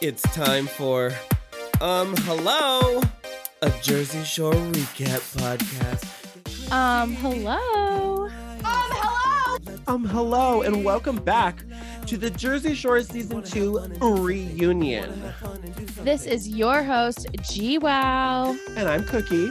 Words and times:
It's 0.00 0.22
time 0.34 0.66
for 0.66 1.12
Um 1.80 2.14
Hello, 2.18 3.00
a 3.62 3.70
Jersey 3.82 4.22
Shore 4.24 4.52
recap 4.52 5.20
podcast. 5.38 6.72
Um, 6.72 7.14
hello. 7.14 8.26
Um 8.26 8.30
hello 8.64 9.58
Um 9.86 10.04
hello 10.04 10.62
and 10.62 10.84
welcome 10.84 11.16
back 11.16 11.62
to 12.06 12.16
the 12.16 12.30
Jersey 12.30 12.74
Shore 12.74 13.02
season 13.02 13.42
2 13.42 13.98
reunion. 14.00 15.32
This 16.02 16.26
is 16.26 16.48
your 16.48 16.82
host, 16.82 17.26
GWoww. 17.32 18.58
And 18.76 18.88
I'm 18.88 19.02
Cooki. 19.04 19.50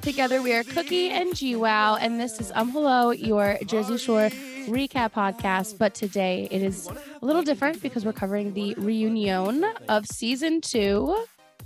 Together 0.00 0.42
we 0.42 0.52
are 0.52 0.64
Cooki 0.64 1.10
and 1.10 1.32
GWoww, 1.32 1.98
and 2.00 2.20
this 2.20 2.40
is 2.40 2.52
Um 2.54 2.70
Hello, 2.70 3.10
your 3.10 3.58
Jersey 3.66 3.98
Shore 3.98 4.30
recap 4.66 5.12
podcast. 5.12 5.78
But 5.78 5.94
today 5.94 6.48
it 6.50 6.62
is 6.62 6.88
a 6.88 7.24
little 7.24 7.42
different 7.42 7.82
because 7.82 8.04
we're 8.04 8.12
covering 8.12 8.54
the 8.54 8.74
reunion 8.74 9.64
of 9.88 10.06
season 10.06 10.60
two. 10.60 11.24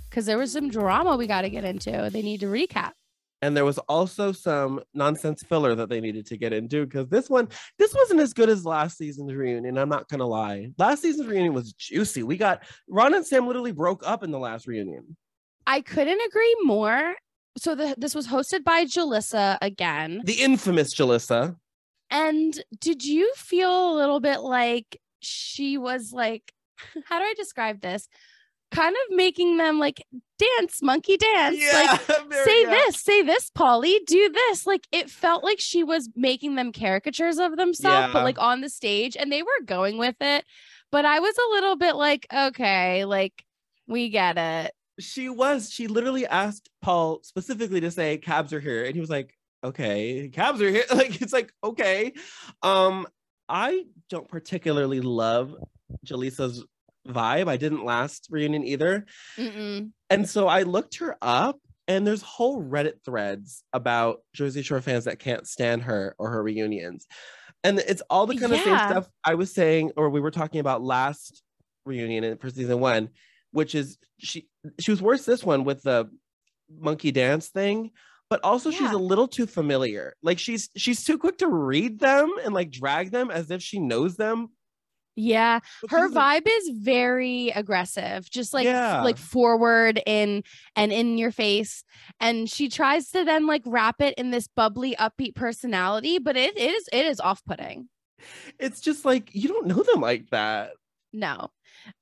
Because 0.09 0.25
there 0.25 0.37
was 0.37 0.53
some 0.53 0.69
drama 0.69 1.17
we 1.17 1.27
got 1.27 1.41
to 1.41 1.49
get 1.49 1.63
into. 1.65 2.09
They 2.11 2.21
need 2.21 2.39
to 2.39 2.47
recap. 2.47 2.91
And 3.41 3.55
there 3.55 3.65
was 3.65 3.77
also 3.77 4.31
some 4.31 4.81
nonsense 4.93 5.43
filler 5.43 5.75
that 5.75 5.89
they 5.89 6.01
needed 6.01 6.25
to 6.27 6.37
get 6.37 6.53
into 6.53 6.85
because 6.85 7.07
this 7.09 7.29
one, 7.29 7.49
this 7.77 7.93
wasn't 7.93 8.19
as 8.19 8.33
good 8.33 8.49
as 8.49 8.65
last 8.65 8.97
season's 8.97 9.31
reunion. 9.33 9.77
I'm 9.77 9.89
not 9.89 10.07
gonna 10.09 10.25
lie. 10.25 10.71
Last 10.77 11.03
season's 11.03 11.27
reunion 11.27 11.53
was 11.53 11.73
juicy. 11.73 12.23
We 12.23 12.37
got 12.37 12.63
Ron 12.89 13.13
and 13.13 13.25
Sam 13.25 13.45
literally 13.45 13.73
broke 13.73 14.01
up 14.05 14.23
in 14.23 14.31
the 14.31 14.39
last 14.39 14.65
reunion. 14.65 15.15
I 15.67 15.81
couldn't 15.81 16.19
agree 16.27 16.55
more. 16.63 17.15
So 17.57 17.75
the, 17.75 17.95
this 17.97 18.15
was 18.15 18.27
hosted 18.27 18.63
by 18.63 18.85
Julissa 18.85 19.57
again. 19.61 20.21
The 20.23 20.41
infamous 20.41 20.95
Julissa. 20.95 21.55
And 22.09 22.59
did 22.79 23.03
you 23.03 23.31
feel 23.35 23.93
a 23.93 23.95
little 23.95 24.19
bit 24.19 24.39
like 24.39 24.99
she 25.19 25.77
was 25.77 26.11
like, 26.13 26.53
how 27.05 27.19
do 27.19 27.25
I 27.25 27.33
describe 27.35 27.81
this? 27.81 28.07
Kind 28.69 28.95
of 28.95 29.15
making 29.15 29.57
them 29.57 29.79
like 29.79 30.03
dance, 30.37 30.81
monkey 30.81 31.17
dance. 31.17 31.57
Like, 31.73 32.01
say 32.45 32.63
yeah. 32.63 32.69
this, 32.69 33.01
say 33.01 33.21
this, 33.21 33.49
Pauly, 33.51 33.97
do 34.05 34.29
this. 34.29 34.67
Like, 34.67 34.85
it 34.91 35.09
felt 35.09 35.43
like 35.43 35.59
she 35.59 35.83
was 35.83 36.09
making 36.15 36.55
them 36.55 36.71
caricatures 36.73 37.39
of 37.39 37.55
themselves, 37.55 38.07
Yeah. 38.07 38.13
but 38.13 38.23
like 38.23 38.39
on 38.39 38.61
the 38.61 38.69
stage, 38.69 39.15
and 39.17 39.31
they 39.31 39.41
were 39.41 39.63
going 39.65 39.97
with 39.97 40.15
it. 40.19 40.43
But 40.91 41.05
I 41.05 41.19
was 41.19 41.35
a 41.37 41.51
little 41.53 41.75
bit 41.77 41.95
like, 41.95 42.27
okay, 42.33 43.05
like, 43.05 43.43
we 43.87 44.09
get 44.09 44.37
it. 44.37 44.73
She 44.99 45.29
was. 45.29 45.69
She 45.71 45.87
literally 45.87 46.25
asked 46.25 46.69
Paul 46.81 47.19
specifically 47.23 47.81
to 47.81 47.91
say 47.91 48.17
cabs 48.17 48.51
are 48.51 48.59
here, 48.59 48.83
and 48.85 48.95
he 48.95 48.99
was 49.01 49.09
like, 49.09 49.36
"Okay, 49.67 50.29
cabs 50.29 50.61
are 50.61 50.69
here." 50.69 50.85
Like 50.93 51.21
it's 51.21 51.33
like 51.33 51.51
okay. 51.63 52.13
Um, 52.63 53.07
I 53.49 53.85
don't 54.09 54.27
particularly 54.27 55.01
love 55.01 55.55
Julissa's 56.05 56.65
vibe. 57.07 57.47
I 57.47 57.57
didn't 57.57 57.85
last 57.85 58.27
reunion 58.29 58.63
either, 58.63 59.05
Mm-mm. 59.37 59.91
and 60.09 60.27
so 60.29 60.47
I 60.47 60.63
looked 60.63 60.97
her 60.97 61.17
up. 61.21 61.59
And 61.89 62.05
there's 62.05 62.21
whole 62.21 62.61
Reddit 62.61 63.01
threads 63.05 63.63
about 63.71 64.19
Jersey 64.33 64.61
Shore 64.61 64.81
fans 64.81 65.05
that 65.05 65.19
can't 65.19 65.47
stand 65.47 65.83
her 65.83 66.15
or 66.19 66.29
her 66.31 66.43
reunions. 66.43 67.07
And 67.63 67.79
it's 67.79 68.01
all 68.09 68.25
the 68.25 68.35
kind 68.35 68.51
of 68.51 68.59
same 68.59 68.77
stuff 68.77 69.07
I 69.23 69.35
was 69.35 69.53
saying, 69.53 69.93
or 69.95 70.09
we 70.09 70.19
were 70.19 70.29
talking 70.31 70.59
about 70.59 70.83
last 70.83 71.41
reunion 71.85 72.25
in- 72.25 72.37
for 72.39 72.49
season 72.49 72.81
one, 72.81 73.07
which 73.51 73.73
is 73.73 73.97
she 74.17 74.49
she 74.81 74.91
was 74.91 75.01
worse 75.01 75.23
this 75.23 75.45
one 75.45 75.63
with 75.63 75.81
the 75.83 76.09
monkey 76.69 77.11
dance 77.11 77.47
thing, 77.47 77.91
but 78.29 78.39
also 78.43 78.71
she's 78.71 78.91
a 78.91 78.97
little 78.97 79.27
too 79.27 79.47
familiar. 79.47 80.13
Like 80.21 80.39
she's 80.39 80.69
she's 80.75 81.03
too 81.03 81.17
quick 81.17 81.37
to 81.39 81.47
read 81.47 81.99
them 81.99 82.33
and 82.43 82.53
like 82.53 82.71
drag 82.71 83.11
them 83.11 83.31
as 83.31 83.51
if 83.51 83.61
she 83.61 83.79
knows 83.79 84.15
them. 84.17 84.49
Yeah. 85.19 85.61
Her 85.89 86.07
she's, 86.07 86.15
like, 86.15 86.43
vibe 86.45 86.49
is 86.51 86.69
very 86.75 87.49
aggressive 87.49 88.29
just 88.29 88.53
like 88.53 88.65
Yeah. 88.65 89.01
like 89.01 89.17
forward 89.17 89.99
in 90.05 90.43
and 90.75 90.91
in 90.91 91.17
your 91.17 91.31
face 91.31 91.83
and 92.19 92.47
she 92.47 92.69
tries 92.69 93.09
to 93.11 93.23
then 93.23 93.47
like 93.47 93.63
wrap 93.65 93.99
it 93.99 94.13
in 94.19 94.29
this 94.29 94.47
bubbly 94.47 94.95
upbeat 94.97 95.33
personality 95.33 96.19
but 96.19 96.37
it, 96.37 96.55
it 96.55 96.71
is 96.71 96.87
it 96.93 97.07
is 97.07 97.19
off-putting 97.19 97.89
It's 98.59 98.79
just 98.79 99.05
like 99.05 99.33
you 99.33 99.47
don't 99.47 99.65
know 99.67 99.81
them 99.81 100.01
like 100.01 100.29
that. 100.29 100.71
No 101.13 101.49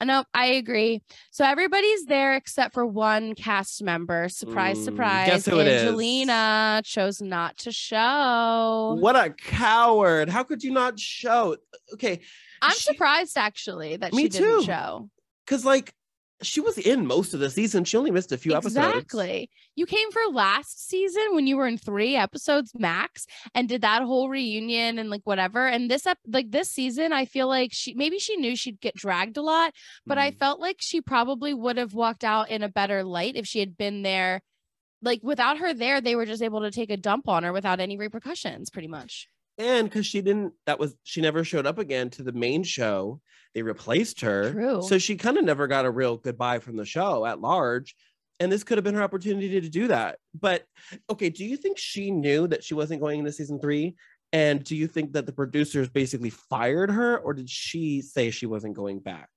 no 0.03 0.23
i 0.33 0.47
agree 0.47 1.01
so 1.31 1.45
everybody's 1.45 2.05
there 2.05 2.35
except 2.35 2.73
for 2.73 2.85
one 2.85 3.35
cast 3.35 3.83
member 3.83 4.27
surprise 4.29 4.79
Mm, 4.79 4.83
surprise 4.83 5.27
guess 5.27 5.45
who 5.45 5.59
it 5.59 5.67
is? 5.67 5.83
angelina 5.83 6.81
chose 6.83 7.21
not 7.21 7.57
to 7.57 7.71
show 7.71 8.97
What 8.99 9.15
a 9.15 9.29
coward! 9.31 10.29
How 10.29 10.43
could 10.43 10.63
you 10.63 10.71
not 10.71 10.99
show? 10.99 11.57
Okay, 11.93 12.21
i'm 12.61 12.71
she- 12.71 12.93
surprised 12.93 13.37
actually 13.37 13.97
that 13.97 14.13
Me 14.13 14.23
she 14.23 14.29
didn't 14.29 14.59
too. 14.61 14.63
show 14.63 15.09
because 15.45 15.65
like 15.65 15.93
she 16.41 16.59
was 16.59 16.77
in 16.77 17.07
most 17.07 17.33
of 17.33 17.39
the 17.39 17.49
season. 17.49 17.85
She 17.85 17.95
only 17.97 18.11
missed 18.11 18.31
a 18.31 18.37
few 18.37 18.53
episodes. 18.53 18.75
Exactly. 18.75 19.49
You 19.75 19.85
came 19.85 20.11
for 20.11 20.21
last 20.31 20.87
season 20.87 21.23
when 21.33 21.47
you 21.47 21.55
were 21.57 21.65
in 21.67 21.77
three 21.77 22.15
episodes 22.15 22.71
max 22.77 23.25
and 23.53 23.69
did 23.69 23.81
that 23.81 24.01
whole 24.03 24.27
reunion 24.29 24.99
and 24.99 25.09
like 25.09 25.21
whatever. 25.23 25.65
And 25.65 25.89
this 25.89 26.05
ep- 26.05 26.19
like 26.27 26.51
this 26.51 26.69
season, 26.69 27.13
I 27.13 27.25
feel 27.25 27.47
like 27.47 27.71
she 27.73 27.93
maybe 27.93 28.19
she 28.19 28.35
knew 28.35 28.55
she'd 28.55 28.81
get 28.81 28.95
dragged 28.95 29.37
a 29.37 29.41
lot, 29.41 29.73
but 30.05 30.17
I 30.17 30.31
Mhm. 30.31 30.37
felt 30.37 30.59
like 30.59 30.77
she 30.79 30.99
probably 31.01 31.53
would 31.53 31.77
have 31.77 31.93
walked 31.93 32.23
out 32.23 32.49
in 32.49 32.63
a 32.63 32.69
better 32.69 33.03
light 33.03 33.35
if 33.35 33.47
she 33.47 33.59
had 33.59 33.77
been 33.77 34.01
there. 34.01 34.41
Like 35.01 35.21
without 35.23 35.59
her 35.59 35.73
there, 35.73 36.01
they 36.01 36.15
were 36.15 36.25
just 36.25 36.41
able 36.43 36.61
to 36.61 36.71
take 36.71 36.89
a 36.89 36.97
dump 36.97 37.27
on 37.29 37.43
her 37.43 37.53
without 37.53 37.79
any 37.79 37.95
repercussions, 37.97 38.69
pretty 38.69 38.87
much. 38.87 39.27
And 39.57 39.87
because 39.89 40.05
she 40.05 40.21
didn't 40.21 40.53
that 40.65 40.79
was 40.79 40.95
she 41.03 41.21
never 41.21 41.43
showed 41.43 41.65
up 41.65 41.77
again 41.77 42.09
to 42.09 42.23
the 42.23 42.31
main 42.33 42.63
show 42.63 43.19
they 43.53 43.61
replaced 43.61 44.21
her 44.21 44.51
True. 44.51 44.81
so 44.81 44.97
she 44.97 45.15
kind 45.15 45.37
of 45.37 45.43
never 45.43 45.67
got 45.67 45.85
a 45.85 45.91
real 45.91 46.17
goodbye 46.17 46.59
from 46.59 46.75
the 46.75 46.85
show 46.85 47.25
at 47.25 47.39
large 47.39 47.95
and 48.39 48.51
this 48.51 48.63
could 48.63 48.77
have 48.77 48.83
been 48.83 48.95
her 48.95 49.03
opportunity 49.03 49.61
to 49.61 49.69
do 49.69 49.87
that 49.87 50.17
but 50.39 50.65
okay 51.09 51.29
do 51.29 51.45
you 51.45 51.55
think 51.57 51.77
she 51.77 52.11
knew 52.11 52.47
that 52.47 52.63
she 52.63 52.73
wasn't 52.73 52.99
going 53.01 53.19
into 53.19 53.31
season 53.31 53.59
three 53.59 53.95
and 54.33 54.63
do 54.63 54.75
you 54.75 54.87
think 54.87 55.13
that 55.13 55.25
the 55.25 55.31
producers 55.31 55.87
basically 55.89 56.29
fired 56.31 56.91
her 56.91 57.17
or 57.19 57.33
did 57.33 57.49
she 57.49 58.01
say 58.01 58.31
she 58.31 58.45
wasn't 58.45 58.73
going 58.75 58.99
back 58.99 59.29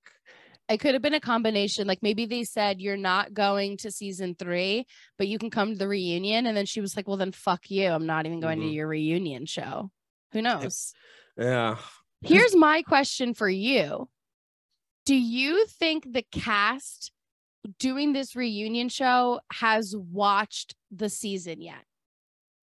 It 0.68 0.80
could 0.80 0.92
have 0.94 1.02
been 1.02 1.14
a 1.14 1.20
combination. 1.20 1.86
Like 1.86 2.02
maybe 2.02 2.26
they 2.26 2.44
said 2.44 2.78
you're 2.80 2.96
not 2.98 3.32
going 3.32 3.78
to 3.78 3.90
season 3.90 4.34
three, 4.34 4.84
but 5.16 5.26
you 5.26 5.38
can 5.38 5.48
come 5.48 5.72
to 5.72 5.78
the 5.78 5.88
reunion. 5.88 6.44
And 6.46 6.54
then 6.54 6.66
she 6.66 6.82
was 6.82 6.94
like, 6.94 7.08
Well, 7.08 7.16
then 7.16 7.32
fuck 7.32 7.70
you. 7.70 7.88
I'm 7.88 8.04
not 8.04 8.26
even 8.26 8.40
going 8.40 8.60
to 8.60 8.66
Mhm. 8.66 8.74
your 8.74 8.88
reunion 8.88 9.46
show. 9.46 9.90
Who 10.32 10.42
knows? 10.42 10.92
yeah 11.36 11.76
Here's 12.22 12.56
my 12.56 12.82
question 12.82 13.32
for 13.34 13.48
you. 13.48 14.08
Do 15.06 15.14
you 15.14 15.66
think 15.66 16.12
the 16.12 16.24
cast 16.32 17.12
doing 17.78 18.12
this 18.12 18.34
reunion 18.34 18.88
show 18.88 19.40
has 19.52 19.94
watched 19.96 20.74
the 20.90 21.08
season 21.08 21.60
yet? 21.60 21.84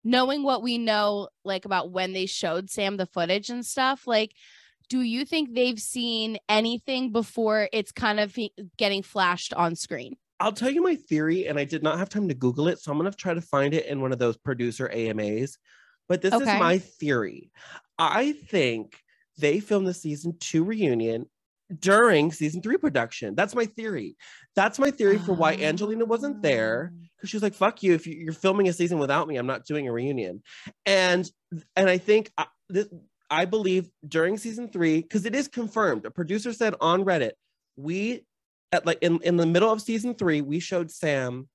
Knowing 0.03 0.43
what 0.43 0.61
we 0.61 0.77
know, 0.77 1.29
like 1.43 1.65
about 1.65 1.91
when 1.91 2.13
they 2.13 2.25
showed 2.25 2.69
Sam 2.69 2.97
the 2.97 3.07
footage 3.07 3.49
and 3.49 3.65
stuff, 3.65 4.05
like, 4.05 4.33
do 4.89 5.01
you 5.01 5.25
think 5.25 5.53
they've 5.53 5.79
seen 5.79 6.37
anything 6.47 7.11
before 7.11 7.69
it's 7.73 7.91
kind 7.91 8.19
of 8.19 8.37
getting 8.77 9.01
flashed 9.01 9.53
on 9.53 9.75
screen? 9.75 10.15
I'll 10.39 10.51
tell 10.51 10.69
you 10.69 10.83
my 10.83 10.95
theory, 10.95 11.47
and 11.47 11.57
I 11.57 11.63
did 11.63 11.81
not 11.81 11.97
have 11.97 12.09
time 12.09 12.27
to 12.27 12.35
Google 12.35 12.67
it, 12.67 12.79
so 12.79 12.91
I'm 12.91 12.97
gonna 12.97 13.11
try 13.11 13.33
to 13.33 13.41
find 13.41 13.73
it 13.73 13.85
in 13.87 14.01
one 14.01 14.11
of 14.11 14.19
those 14.19 14.37
producer 14.37 14.91
AMAs. 14.93 15.57
But 16.07 16.21
this 16.21 16.33
Okay. 16.33 16.43
is 16.53 16.59
my 16.59 16.77
theory. 16.77 17.51
I 17.97 18.33
think 18.33 18.97
they 19.37 19.59
filmed 19.59 19.87
the 19.87 19.93
season 19.93 20.37
two 20.39 20.63
reunion 20.63 21.25
during 21.79 22.31
season 22.31 22.61
three 22.61 22.77
production. 22.77 23.33
That's 23.35 23.55
my 23.55 23.65
theory. 23.65 24.17
That's 24.55 24.77
my 24.77 24.91
theory 24.91 25.17
for 25.17 25.33
why 25.33 25.53
Angelina 25.55 26.05
wasn't 26.05 26.41
there 26.41 26.91
ah. 26.93 27.05
because 27.17 27.29
she 27.29 27.35
was 27.37 27.43
like, 27.43 27.55
"Fuck 27.55 27.81
you! 27.81 27.93
If 27.93 28.05
you- 28.05 28.15
you're 28.15 28.33
filming 28.33 28.67
a 28.69 28.73
season 28.73 28.99
without 28.99 29.27
me, 29.27 29.37
I'm 29.37 29.47
not 29.47 29.65
doing 29.65 29.87
a 29.87 29.91
reunion." 29.91 30.43
And 30.85 31.29
and 31.75 31.89
I 31.89 31.97
think 31.97 32.31
uh, 32.37 32.43
I, 32.43 32.47
this, 32.69 32.87
I 33.29 33.45
believe 33.45 33.89
during 34.07 34.37
season 34.37 34.69
three 34.69 35.01
because 35.01 35.25
it 35.25 35.33
is 35.33 35.47
confirmed. 35.47 36.05
A 36.05 36.11
producer 36.11 36.53
said 36.53 36.75
on 36.81 37.03
Reddit, 37.03 37.31
"We 37.75 38.25
at 38.71 38.85
like 38.85 38.99
in 39.01 39.19
in 39.23 39.37
the 39.37 39.47
middle 39.47 39.71
of 39.71 39.81
season 39.81 40.13
three, 40.13 40.41
we 40.41 40.59
showed 40.59 40.91
Sam 40.91 41.49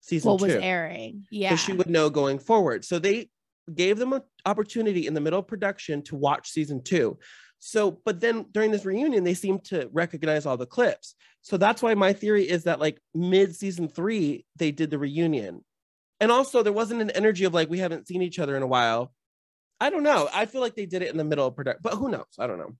season 0.00 0.32
What 0.32 0.40
was 0.40 0.52
airing? 0.54 1.26
Yeah. 1.30 1.50
so 1.50 1.56
she 1.56 1.72
would 1.74 1.88
know 1.88 2.10
going 2.10 2.40
forward." 2.40 2.84
So 2.84 2.98
they 2.98 3.28
gave 3.72 3.98
them 3.98 4.12
an 4.12 4.22
opportunity 4.44 5.06
in 5.06 5.14
the 5.14 5.20
middle 5.20 5.38
of 5.38 5.46
production 5.46 6.02
to 6.02 6.16
watch 6.16 6.50
season 6.50 6.82
two. 6.82 7.18
So, 7.58 8.00
but 8.04 8.20
then 8.20 8.46
during 8.52 8.70
this 8.70 8.84
reunion, 8.84 9.24
they 9.24 9.34
seem 9.34 9.58
to 9.60 9.88
recognize 9.92 10.44
all 10.44 10.56
the 10.56 10.66
clips. 10.66 11.14
So 11.42 11.56
that's 11.56 11.82
why 11.82 11.94
my 11.94 12.12
theory 12.12 12.48
is 12.48 12.64
that 12.64 12.80
like 12.80 13.00
mid 13.14 13.56
season 13.56 13.88
three, 13.88 14.44
they 14.56 14.70
did 14.70 14.90
the 14.90 14.98
reunion. 14.98 15.64
And 16.20 16.30
also, 16.30 16.62
there 16.62 16.72
wasn't 16.72 17.02
an 17.02 17.10
energy 17.10 17.44
of 17.44 17.54
like, 17.54 17.70
we 17.70 17.78
haven't 17.78 18.06
seen 18.06 18.22
each 18.22 18.38
other 18.38 18.56
in 18.56 18.62
a 18.62 18.66
while. 18.66 19.12
I 19.80 19.90
don't 19.90 20.02
know. 20.02 20.28
I 20.32 20.46
feel 20.46 20.60
like 20.60 20.74
they 20.74 20.86
did 20.86 21.02
it 21.02 21.10
in 21.10 21.16
the 21.16 21.24
middle 21.24 21.46
of 21.46 21.56
production, 21.56 21.80
but 21.82 21.94
who 21.94 22.08
knows? 22.08 22.24
I 22.38 22.46
don't 22.46 22.58
know. 22.58 22.76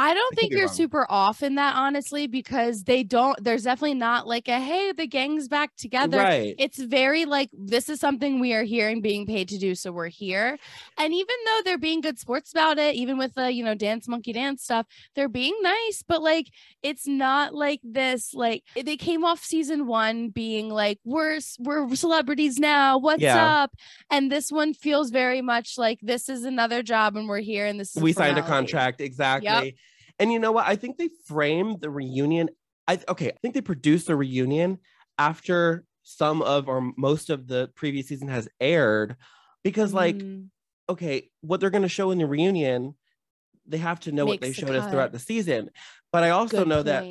I 0.00 0.14
don't 0.14 0.30
could 0.30 0.38
think 0.38 0.52
you're 0.52 0.66
wrong. 0.66 0.74
super 0.74 1.06
off 1.10 1.42
in 1.42 1.56
that, 1.56 1.74
honestly, 1.74 2.28
because 2.28 2.84
they 2.84 3.02
don't, 3.02 3.36
there's 3.42 3.64
definitely 3.64 3.94
not 3.94 4.28
like 4.28 4.46
a 4.46 4.60
hey, 4.60 4.92
the 4.92 5.06
gang's 5.08 5.48
back 5.48 5.74
together. 5.76 6.18
Right. 6.18 6.54
It's 6.56 6.78
very 6.78 7.24
like 7.24 7.50
this 7.52 7.88
is 7.88 7.98
something 7.98 8.38
we 8.38 8.52
are 8.54 8.62
here 8.62 8.88
and 8.88 9.02
being 9.02 9.26
paid 9.26 9.48
to 9.48 9.58
do, 9.58 9.74
so 9.74 9.90
we're 9.90 10.06
here. 10.08 10.56
And 10.96 11.12
even 11.12 11.34
though 11.44 11.60
they're 11.64 11.78
being 11.78 12.00
good 12.00 12.18
sports 12.18 12.52
about 12.52 12.78
it, 12.78 12.94
even 12.94 13.18
with 13.18 13.34
the 13.34 13.52
you 13.52 13.64
know 13.64 13.74
dance 13.74 14.06
monkey 14.06 14.32
dance 14.32 14.62
stuff, 14.62 14.86
they're 15.16 15.28
being 15.28 15.56
nice. 15.62 16.04
But 16.06 16.22
like 16.22 16.46
it's 16.82 17.06
not 17.08 17.54
like 17.54 17.80
this. 17.82 18.32
Like 18.34 18.62
eh, 18.76 18.82
they 18.84 18.96
came 18.96 19.24
off 19.24 19.42
season 19.42 19.86
one 19.86 20.28
being 20.28 20.68
like 20.68 21.00
we're 21.04 21.40
we're 21.58 21.92
celebrities 21.96 22.58
now. 22.58 22.98
What's 22.98 23.22
Yeah. 23.22 23.62
up? 23.64 23.74
And 24.10 24.30
this 24.30 24.52
one 24.52 24.74
feels 24.74 25.10
very 25.10 25.42
much 25.42 25.74
like 25.76 25.98
this 26.02 26.28
is 26.28 26.44
another 26.44 26.84
job 26.84 27.16
and 27.16 27.28
we're 27.28 27.40
here 27.40 27.66
and 27.66 27.80
this 27.80 27.96
is 27.96 28.02
we 28.02 28.12
signed 28.12 28.38
a 28.38 28.42
contract 28.42 29.00
exactly 29.00 29.76
and 30.18 30.32
you 30.32 30.38
know 30.38 30.52
what? 30.52 30.66
I 30.66 30.76
think 30.76 30.96
they 30.98 31.08
framed 31.26 31.80
the 31.80 31.90
reunion 31.90 32.48
i 32.86 32.98
okay 33.08 33.28
i 33.28 33.36
think 33.42 33.54
they 33.54 33.60
produced 33.60 34.06
the 34.06 34.16
reunion 34.16 34.78
after 35.18 35.84
some 36.02 36.40
of 36.42 36.68
or 36.68 36.92
most 36.96 37.28
of 37.28 37.46
the 37.46 37.70
previous 37.74 38.08
season 38.08 38.28
has 38.28 38.48
aired 38.60 39.16
because 39.62 39.92
like 39.92 40.16
Mm. 40.16 40.48
okay 40.88 41.30
what 41.42 41.60
they're 41.60 41.68
going 41.70 41.82
to 41.82 41.88
show 41.88 42.10
in 42.10 42.18
the 42.18 42.26
reunion 42.26 42.94
they 43.66 43.76
have 43.78 44.00
to 44.00 44.12
know 44.12 44.24
what 44.24 44.40
they 44.40 44.48
Makes 44.48 44.60
the 44.60 44.66
showed 44.66 44.76
us 44.76 44.90
throughout 44.90 45.12
the 45.12 45.18
season. 45.18 45.68
But 46.12 46.24
i 46.24 46.30
also 46.30 46.58
Good 46.58 46.68
know 46.68 46.82
that 46.84 47.04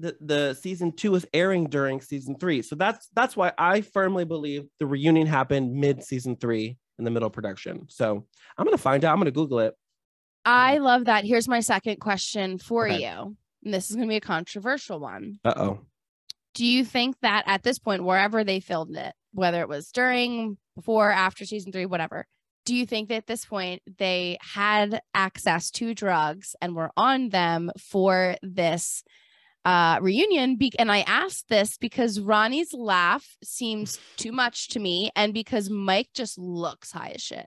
the, 0.00 0.16
the 0.20 0.54
season 0.54 0.90
two 0.92 1.14
is 1.14 1.24
airing 1.32 1.66
during 1.68 2.00
season 2.00 2.36
three. 2.40 2.62
So 2.62 2.74
that's 2.74 3.06
that's 3.14 3.36
why 3.36 3.52
i 3.56 3.82
firmly 3.82 4.24
believe 4.24 4.64
the 4.80 4.86
reunion 4.86 5.28
happened 5.28 5.72
mid 5.74 6.02
season 6.02 6.34
three 6.36 6.76
in 6.98 7.04
the 7.04 7.10
middle 7.12 7.28
of 7.28 7.32
production. 7.32 7.86
So 7.88 8.26
i'm 8.58 8.64
gonna 8.64 8.78
find 8.78 9.04
out. 9.04 9.12
I'm 9.12 9.20
gonna 9.20 9.30
google 9.30 9.60
it 9.60 9.74
I 10.44 10.78
love 10.78 11.04
that. 11.06 11.24
Here's 11.24 11.48
my 11.48 11.60
second 11.60 11.96
question 12.00 12.58
for 12.58 12.86
Okay. 12.88 13.02
you. 13.02 13.36
And 13.64 13.74
this 13.74 13.90
is 13.90 13.96
going 13.96 14.08
to 14.08 14.12
be 14.12 14.16
a 14.16 14.20
controversial 14.20 14.98
one. 15.00 15.38
uh-oh 15.44 15.80
Do 16.54 16.64
you 16.64 16.84
think 16.84 17.16
that 17.20 17.44
at 17.46 17.62
this 17.62 17.78
point, 17.78 18.04
wherever 18.04 18.42
they 18.42 18.60
filmed 18.60 18.96
it, 18.96 19.12
whether 19.32 19.60
it 19.60 19.68
was 19.68 19.90
during, 19.92 20.56
before, 20.74 21.10
after 21.10 21.44
season 21.44 21.72
three, 21.72 21.86
whatever, 21.86 22.26
do 22.64 22.74
you 22.74 22.86
think 22.86 23.08
that 23.08 23.16
at 23.16 23.26
this 23.26 23.44
point 23.44 23.82
they 23.98 24.38
had 24.40 25.00
access 25.14 25.70
to 25.72 25.94
drugs 25.94 26.54
and 26.60 26.74
were 26.74 26.90
on 26.96 27.28
them 27.30 27.70
for 27.78 28.36
this 28.42 29.02
uh, 29.64 29.98
reunion? 30.00 30.56
Be- 30.56 30.72
and 30.78 30.90
I 30.90 31.00
asked 31.00 31.48
this 31.48 31.76
because 31.76 32.18
Ronnie's 32.20 32.72
laugh 32.72 33.36
seems 33.44 33.98
too 34.16 34.32
much 34.32 34.68
to 34.70 34.80
me, 34.80 35.10
and 35.14 35.34
because 35.34 35.68
Mike 35.70 36.08
just 36.14 36.38
looks 36.38 36.92
high 36.92 37.12
as 37.14 37.22
shit. 37.22 37.46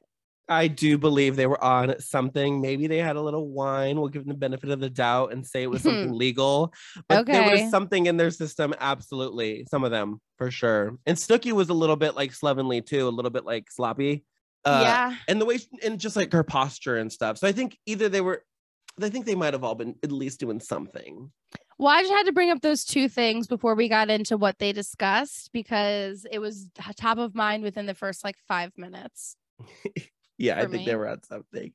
I 0.50 0.68
do 0.68 0.98
believe 0.98 1.36
they 1.36 1.48
were 1.48 1.64
on 1.64 2.00
something. 2.00 2.60
Maybe 2.60 2.88
they 2.88 2.98
had 2.98 3.16
a 3.16 3.22
little 3.22 3.48
wine. 3.48 3.98
We'll 3.98 4.10
give 4.10 4.24
them 4.24 4.30
the 4.34 4.38
benefit 4.38 4.70
of 4.72 4.80
the 4.82 4.90
doubt 4.90 5.32
and 5.32 5.46
say 5.46 5.64
it 5.64 5.70
was 5.70 5.82
something 5.84 6.12
legal. 6.18 6.74
But 7.08 7.26
there 7.26 7.50
was 7.50 7.70
something 7.70 8.08
in 8.08 8.18
their 8.18 8.30
system. 8.32 8.74
Absolutely. 8.80 9.66
Some 9.70 9.84
of 9.86 9.92
them 9.92 10.20
for 10.38 10.52
sure. 10.52 10.98
And 11.06 11.18
Snooki 11.18 11.54
was 11.54 11.70
a 11.70 11.74
little 11.74 11.96
bit 11.96 12.16
like 12.16 12.34
slovenly 12.34 12.82
too, 12.82 13.08
a 13.08 13.10
little 13.10 13.32
bit 13.32 13.46
like 13.46 13.72
sloppy. 13.72 14.26
Uh, 14.66 14.82
yeah. 14.84 15.16
And 15.30 15.40
the 15.40 15.46
way, 15.46 15.58
she- 15.60 15.68
and 15.84 16.00
just 16.00 16.16
like 16.16 16.32
her 16.34 16.44
posture 16.44 16.98
and 16.98 17.12
stuff. 17.12 17.38
So 17.38 17.48
I 17.48 17.52
think 17.54 17.78
either 17.86 18.10
they 18.10 18.22
were, 18.22 18.44
I 19.02 19.10
think 19.10 19.26
they 19.26 19.36
might 19.36 19.54
have 19.54 19.64
all 19.64 19.76
been 19.76 19.96
at 20.04 20.12
least 20.12 20.40
doing 20.42 20.60
something. 20.60 21.32
Well, 21.80 21.90
I 21.94 22.02
just 22.02 22.14
had 22.14 22.26
to 22.28 22.32
bring 22.34 22.52
up 22.52 22.62
those 22.62 22.86
two 22.86 23.10
things 23.10 23.48
before 23.48 23.76
we 23.76 23.90
got 23.90 24.10
into 24.10 24.38
what 24.38 24.60
they 24.60 24.74
discussed 24.74 25.52
because 25.54 26.26
it 26.30 26.40
was 26.40 26.70
top 26.98 27.18
of 27.18 27.34
mind 27.34 27.64
within 27.64 27.86
the 27.88 27.96
first 27.96 28.24
like 28.24 28.36
five 28.48 28.72
minutes. 28.78 29.36
Yeah, 30.44 30.58
I 30.58 30.62
think 30.62 30.74
me. 30.74 30.86
they 30.86 30.96
were 30.96 31.08
on 31.08 31.24
something. 31.24 31.72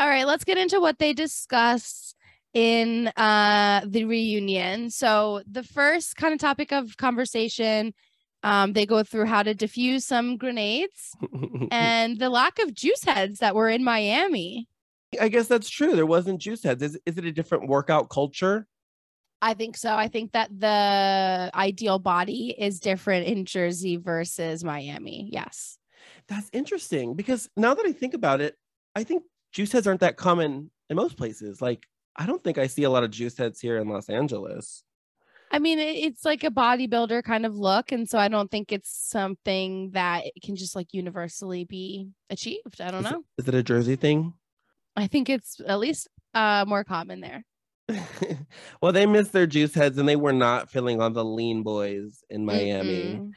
All 0.00 0.08
right, 0.08 0.26
let's 0.26 0.42
get 0.42 0.58
into 0.58 0.80
what 0.80 0.98
they 0.98 1.12
discuss 1.12 2.14
in 2.52 3.08
uh 3.16 3.82
the 3.86 4.04
reunion. 4.06 4.90
So 4.90 5.42
the 5.48 5.62
first 5.62 6.16
kind 6.16 6.34
of 6.34 6.40
topic 6.40 6.72
of 6.72 6.96
conversation, 6.96 7.94
um, 8.42 8.72
they 8.72 8.86
go 8.86 9.04
through 9.04 9.26
how 9.26 9.44
to 9.44 9.54
defuse 9.54 10.02
some 10.02 10.36
grenades 10.36 11.14
and 11.70 12.18
the 12.18 12.28
lack 12.28 12.58
of 12.58 12.74
juice 12.74 13.04
heads 13.04 13.38
that 13.38 13.54
were 13.54 13.68
in 13.68 13.84
Miami. 13.84 14.66
I 15.20 15.28
guess 15.28 15.46
that's 15.46 15.70
true. 15.70 15.94
There 15.94 16.04
wasn't 16.04 16.40
juice 16.40 16.64
heads. 16.64 16.82
Is, 16.82 16.98
is 17.06 17.18
it 17.18 17.24
a 17.24 17.32
different 17.32 17.68
workout 17.68 18.10
culture? 18.10 18.66
I 19.40 19.54
think 19.54 19.76
so. 19.76 19.94
I 19.94 20.08
think 20.08 20.32
that 20.32 20.50
the 20.58 21.50
ideal 21.54 22.00
body 22.00 22.54
is 22.58 22.80
different 22.80 23.26
in 23.26 23.44
Jersey 23.44 23.96
versus 23.96 24.64
Miami. 24.64 25.30
Yes. 25.32 25.78
That's 26.28 26.50
interesting 26.52 27.14
because 27.14 27.48
now 27.56 27.74
that 27.74 27.86
I 27.86 27.92
think 27.92 28.14
about 28.14 28.40
it, 28.40 28.56
I 28.94 29.04
think 29.04 29.22
juice 29.52 29.72
heads 29.72 29.86
aren't 29.86 30.00
that 30.00 30.16
common 30.16 30.70
in 30.90 30.96
most 30.96 31.16
places. 31.16 31.62
Like, 31.62 31.86
I 32.16 32.26
don't 32.26 32.42
think 32.42 32.58
I 32.58 32.66
see 32.66 32.82
a 32.82 32.90
lot 32.90 33.04
of 33.04 33.10
juice 33.10 33.36
heads 33.36 33.60
here 33.60 33.78
in 33.78 33.88
Los 33.88 34.08
Angeles. 34.08 34.84
I 35.50 35.58
mean, 35.58 35.78
it's 35.78 36.24
like 36.24 36.44
a 36.44 36.50
bodybuilder 36.50 37.22
kind 37.24 37.46
of 37.46 37.56
look. 37.56 37.92
And 37.92 38.08
so 38.08 38.18
I 38.18 38.28
don't 38.28 38.50
think 38.50 38.72
it's 38.72 38.90
something 38.90 39.92
that 39.92 40.24
can 40.42 40.56
just 40.56 40.76
like 40.76 40.92
universally 40.92 41.64
be 41.64 42.10
achieved. 42.28 42.80
I 42.80 42.90
don't 42.90 43.04
Is 43.04 43.10
know. 43.10 43.22
Is 43.38 43.48
it 43.48 43.54
a 43.54 43.62
Jersey 43.62 43.96
thing? 43.96 44.34
I 44.96 45.06
think 45.06 45.30
it's 45.30 45.60
at 45.66 45.78
least 45.78 46.08
uh 46.34 46.64
more 46.68 46.84
common 46.84 47.20
there. 47.20 47.44
well, 48.82 48.92
they 48.92 49.06
missed 49.06 49.32
their 49.32 49.46
juice 49.46 49.74
heads 49.74 49.96
and 49.96 50.08
they 50.08 50.16
were 50.16 50.32
not 50.32 50.70
filling 50.70 51.00
on 51.00 51.14
the 51.14 51.24
lean 51.24 51.62
boys 51.62 52.22
in 52.28 52.44
Miami. 52.44 53.14
Mm-mm. 53.14 53.30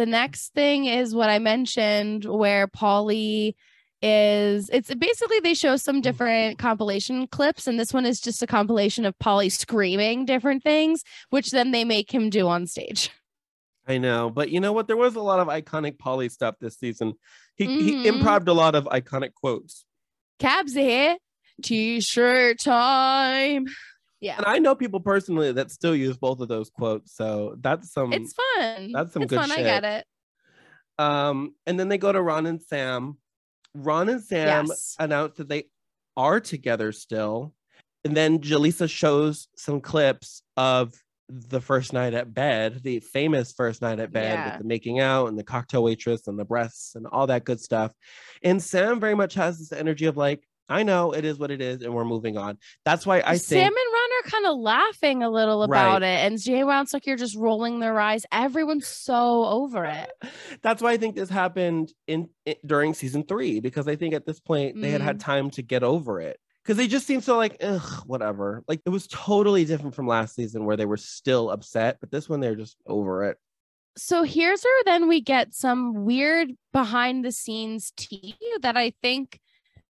The 0.00 0.06
next 0.06 0.54
thing 0.54 0.86
is 0.86 1.14
what 1.14 1.28
I 1.28 1.38
mentioned 1.38 2.24
where 2.24 2.66
Pauly 2.66 3.54
is 4.00 4.70
it's 4.72 4.94
basically 4.94 5.40
they 5.40 5.52
show 5.52 5.76
some 5.76 6.00
different 6.00 6.58
compilation 6.58 7.26
clips 7.26 7.66
and 7.66 7.78
this 7.78 7.92
one 7.92 8.06
is 8.06 8.18
just 8.18 8.42
a 8.42 8.46
compilation 8.46 9.04
of 9.04 9.14
Pauly 9.18 9.52
screaming 9.52 10.24
different 10.24 10.62
things 10.62 11.04
which 11.28 11.50
then 11.50 11.72
they 11.72 11.84
make 11.84 12.10
him 12.10 12.30
do 12.30 12.48
on 12.48 12.66
stage. 12.66 13.10
I 13.86 13.98
know, 13.98 14.30
but 14.30 14.48
you 14.48 14.58
know 14.58 14.72
what? 14.72 14.86
There 14.86 14.96
was 14.96 15.16
a 15.16 15.20
lot 15.20 15.38
of 15.38 15.48
iconic 15.48 15.98
Pauly 15.98 16.30
stuff 16.30 16.54
this 16.58 16.78
season. 16.78 17.12
He 17.56 17.66
he 17.66 17.92
Mhm. 17.92 18.06
improved 18.06 18.48
a 18.48 18.54
lot 18.54 18.74
of 18.74 18.84
iconic 18.84 19.34
quotes. 19.34 19.84
Cabs 20.38 20.72
here. 20.72 21.18
T-shirt 21.62 22.58
time. 22.58 23.66
Yeah. 24.20 24.36
And 24.36 24.46
I 24.46 24.58
know 24.58 24.74
people 24.74 25.00
personally 25.00 25.50
that 25.52 25.70
still 25.70 25.94
use 25.96 26.16
both 26.16 26.40
of 26.40 26.48
those 26.48 26.68
quotes. 26.70 27.14
So 27.14 27.56
that's 27.60 27.92
some 27.92 28.12
It's 28.12 28.34
fun. 28.34 28.92
that's 28.92 29.12
some 29.12 29.22
it's 29.22 29.30
good 29.30 29.40
fun. 29.40 29.50
I 29.50 29.62
get 29.62 29.84
it. 29.84 30.04
Um, 30.98 31.54
and 31.66 31.78
then 31.80 31.88
they 31.88 31.98
go 31.98 32.12
to 32.12 32.20
Ron 32.20 32.46
and 32.46 32.60
Sam. 32.60 33.16
Ron 33.74 34.08
and 34.08 34.22
Sam 34.22 34.66
Yes. 34.66 34.96
announce 34.98 35.36
that 35.38 35.48
they 35.48 35.64
are 36.16 36.40
together 36.40 36.92
still. 36.92 37.54
And 38.04 38.16
then 38.16 38.38
Julissa 38.40 38.88
shows 38.90 39.48
some 39.56 39.80
clips 39.80 40.42
of 40.56 40.92
the 41.28 41.60
first 41.60 41.92
night 41.92 42.12
at 42.12 42.34
bed, 42.34 42.80
the 42.82 42.98
famous 43.00 43.52
first 43.52 43.80
night 43.82 44.00
at 44.00 44.12
bed 44.12 44.34
Yeah. 44.34 44.50
with 44.52 44.58
the 44.62 44.68
making 44.68 44.98
out 45.00 45.28
and 45.28 45.38
the 45.38 45.44
cocktail 45.44 45.84
waitress 45.84 46.26
and 46.26 46.38
the 46.38 46.44
breasts 46.44 46.94
and 46.96 47.06
all 47.06 47.28
that 47.28 47.44
good 47.44 47.60
stuff. 47.60 47.92
And 48.42 48.62
Sam 48.62 48.98
very 49.00 49.14
much 49.14 49.34
has 49.34 49.58
this 49.58 49.72
energy 49.72 50.06
of 50.06 50.16
like, 50.16 50.44
I 50.68 50.82
know 50.82 51.12
it 51.12 51.24
is 51.24 51.36
what 51.38 51.50
it 51.50 51.60
is, 51.60 51.82
and 51.82 51.92
we're 51.94 52.04
moving 52.04 52.36
on. 52.36 52.56
That's 52.84 53.04
why 53.04 53.22
I 53.26 53.36
Sam 53.36 53.58
think 53.58 53.76
and 53.76 53.89
Kind 54.24 54.46
of 54.46 54.58
laughing 54.58 55.22
a 55.22 55.30
little 55.30 55.62
about 55.62 56.02
it. 56.02 56.06
And 56.06 56.36
JWoww's 56.36 56.92
like, 56.92 57.06
you're 57.06 57.16
just 57.16 57.36
rolling 57.36 57.80
their 57.80 57.98
eyes. 57.98 58.24
Everyone's 58.32 58.86
so 58.86 59.44
over 59.44 59.84
it. 59.84 60.10
that's 60.62 60.82
why 60.82 60.92
I 60.92 60.96
think 60.96 61.16
this 61.16 61.30
happened 61.30 61.92
in, 62.06 62.28
in 62.44 62.56
during 62.64 62.94
season 62.94 63.24
three 63.24 63.60
because 63.60 63.88
I 63.88 63.96
think 63.96 64.14
at 64.14 64.26
this 64.26 64.40
point 64.40 64.80
they 64.80 64.90
had 64.90 65.00
Mm. 65.00 65.04
had 65.04 65.20
time 65.20 65.50
to 65.50 65.62
get 65.62 65.82
over 65.82 66.20
it 66.20 66.38
because 66.62 66.76
they 66.76 66.86
just 66.86 67.06
seemed 67.06 67.24
so 67.24 67.36
like 67.38 67.56
ugh 67.62 68.02
whatever 68.06 68.62
like 68.68 68.80
it 68.84 68.90
was 68.90 69.06
totally 69.06 69.64
different 69.64 69.94
from 69.94 70.06
last 70.06 70.34
season 70.34 70.64
where 70.66 70.76
they 70.76 70.84
were 70.84 70.98
still 70.98 71.50
upset 71.50 71.96
but 72.00 72.10
this 72.10 72.28
one 72.28 72.40
they're 72.40 72.54
just 72.54 72.76
over 72.86 73.24
it. 73.24 73.38
So 73.96 74.22
here's 74.22 74.62
where 74.62 74.84
then 74.84 75.08
we 75.08 75.20
get 75.20 75.54
some 75.54 76.04
weird 76.04 76.50
behind 76.72 77.24
the 77.24 77.32
scenes 77.32 77.92
tea 77.96 78.36
that 78.62 78.76
I 78.76 78.92
think 79.02 79.40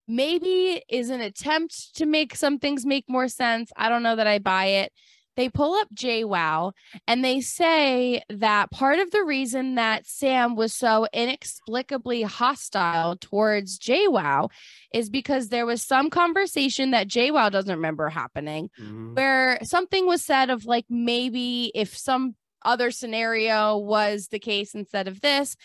maybe 0.09 0.81
is 0.89 1.09
an 1.09 1.21
attempt 1.21 1.95
to 1.95 2.05
make 2.05 2.35
some 2.35 2.59
things 2.59 2.85
make 2.85 3.05
more 3.07 3.27
sense. 3.27 3.71
I 3.77 3.87
don't 3.87 4.03
know 4.03 4.15
that 4.15 4.27
I 4.27 4.39
buy 4.39 4.65
it. 4.65 4.91
They 5.37 5.47
pull 5.47 5.75
up 5.75 5.87
JWoww 5.95 6.73
and 7.07 7.23
they 7.23 7.39
say 7.39 8.21
that 8.29 8.71
part 8.71 8.99
of 8.99 9.11
the 9.11 9.23
reason 9.23 9.75
that 9.75 10.05
Sam 10.05 10.57
was 10.57 10.73
so 10.73 11.07
inexplicably 11.13 12.23
hostile 12.23 13.15
towards 13.15 13.79
JWoww 13.79 14.49
is 14.93 15.09
because 15.09 15.47
there 15.47 15.65
was 15.65 15.81
some 15.81 16.09
conversation 16.09 16.91
that 16.91 17.07
JWoww 17.07 17.51
doesn't 17.51 17.73
remember 17.73 18.09
happening 18.09 18.69
mm-hmm. 18.77 19.13
where 19.13 19.59
something 19.63 20.05
was 20.05 20.25
said 20.25 20.49
of 20.49 20.65
like 20.65 20.85
maybe 20.89 21.71
if 21.73 21.95
some 21.95 22.35
other 22.65 22.91
scenario 22.91 23.77
was 23.77 24.27
the 24.27 24.39
case 24.39 24.75
instead 24.75 25.07
of 25.07 25.21
this, 25.21 25.55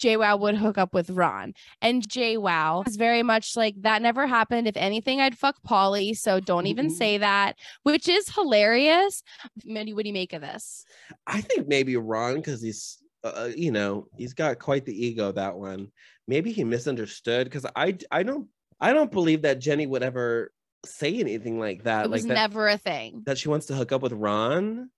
JWoww 0.00 0.40
would 0.40 0.56
hook 0.56 0.78
up 0.78 0.94
with 0.94 1.10
Ron. 1.10 1.54
And 1.82 2.06
JWoww 2.08 2.88
is 2.88 2.96
very 2.96 3.22
much 3.22 3.56
like 3.56 3.74
that 3.82 4.02
never 4.02 4.26
happened. 4.26 4.66
If 4.66 4.76
anything, 4.76 5.20
I'd 5.20 5.36
fuck 5.38 5.56
Pauly. 5.66 6.16
So 6.16 6.40
don't 6.40 6.66
even 6.66 6.88
Mhm. 6.88 6.92
say 6.96 7.18
that, 7.18 7.56
which 7.82 8.08
is 8.08 8.28
hilarious. 8.34 9.22
Mandy, 9.64 9.92
what 9.94 10.02
do 10.04 10.08
you 10.08 10.14
make 10.14 10.32
of 10.32 10.40
this? 10.42 10.84
I 11.26 11.40
think 11.40 11.68
maybe 11.68 11.96
Ron 11.96 12.36
because 12.36 12.62
he's 12.62 12.98
uh, 13.22 13.50
you 13.54 13.70
know 13.70 14.06
he's 14.16 14.32
got 14.32 14.58
quite 14.58 14.86
the 14.86 15.06
ego 15.06 15.30
that 15.32 15.54
one. 15.56 15.92
Maybe 16.26 16.52
he 16.52 16.64
misunderstood 16.64 17.44
because 17.44 17.66
I 17.76 17.98
I 18.10 18.22
don't 18.22 18.48
I 18.80 18.92
don't 18.94 19.10
believe 19.12 19.42
that 19.42 19.58
Jenny 19.60 19.86
would 19.86 20.02
ever 20.02 20.52
say 20.86 21.18
anything 21.18 21.58
like 21.58 21.82
that. 21.84 22.06
It 22.06 22.10
was 22.10 22.22
like 22.22 22.28
that, 22.28 22.34
never 22.34 22.68
a 22.68 22.78
thing. 22.78 23.22
that 23.26 23.36
she 23.36 23.50
wants 23.50 23.66
to 23.66 23.74
hook 23.74 23.92
up 23.92 24.00
with 24.00 24.12
Ron, 24.12 24.88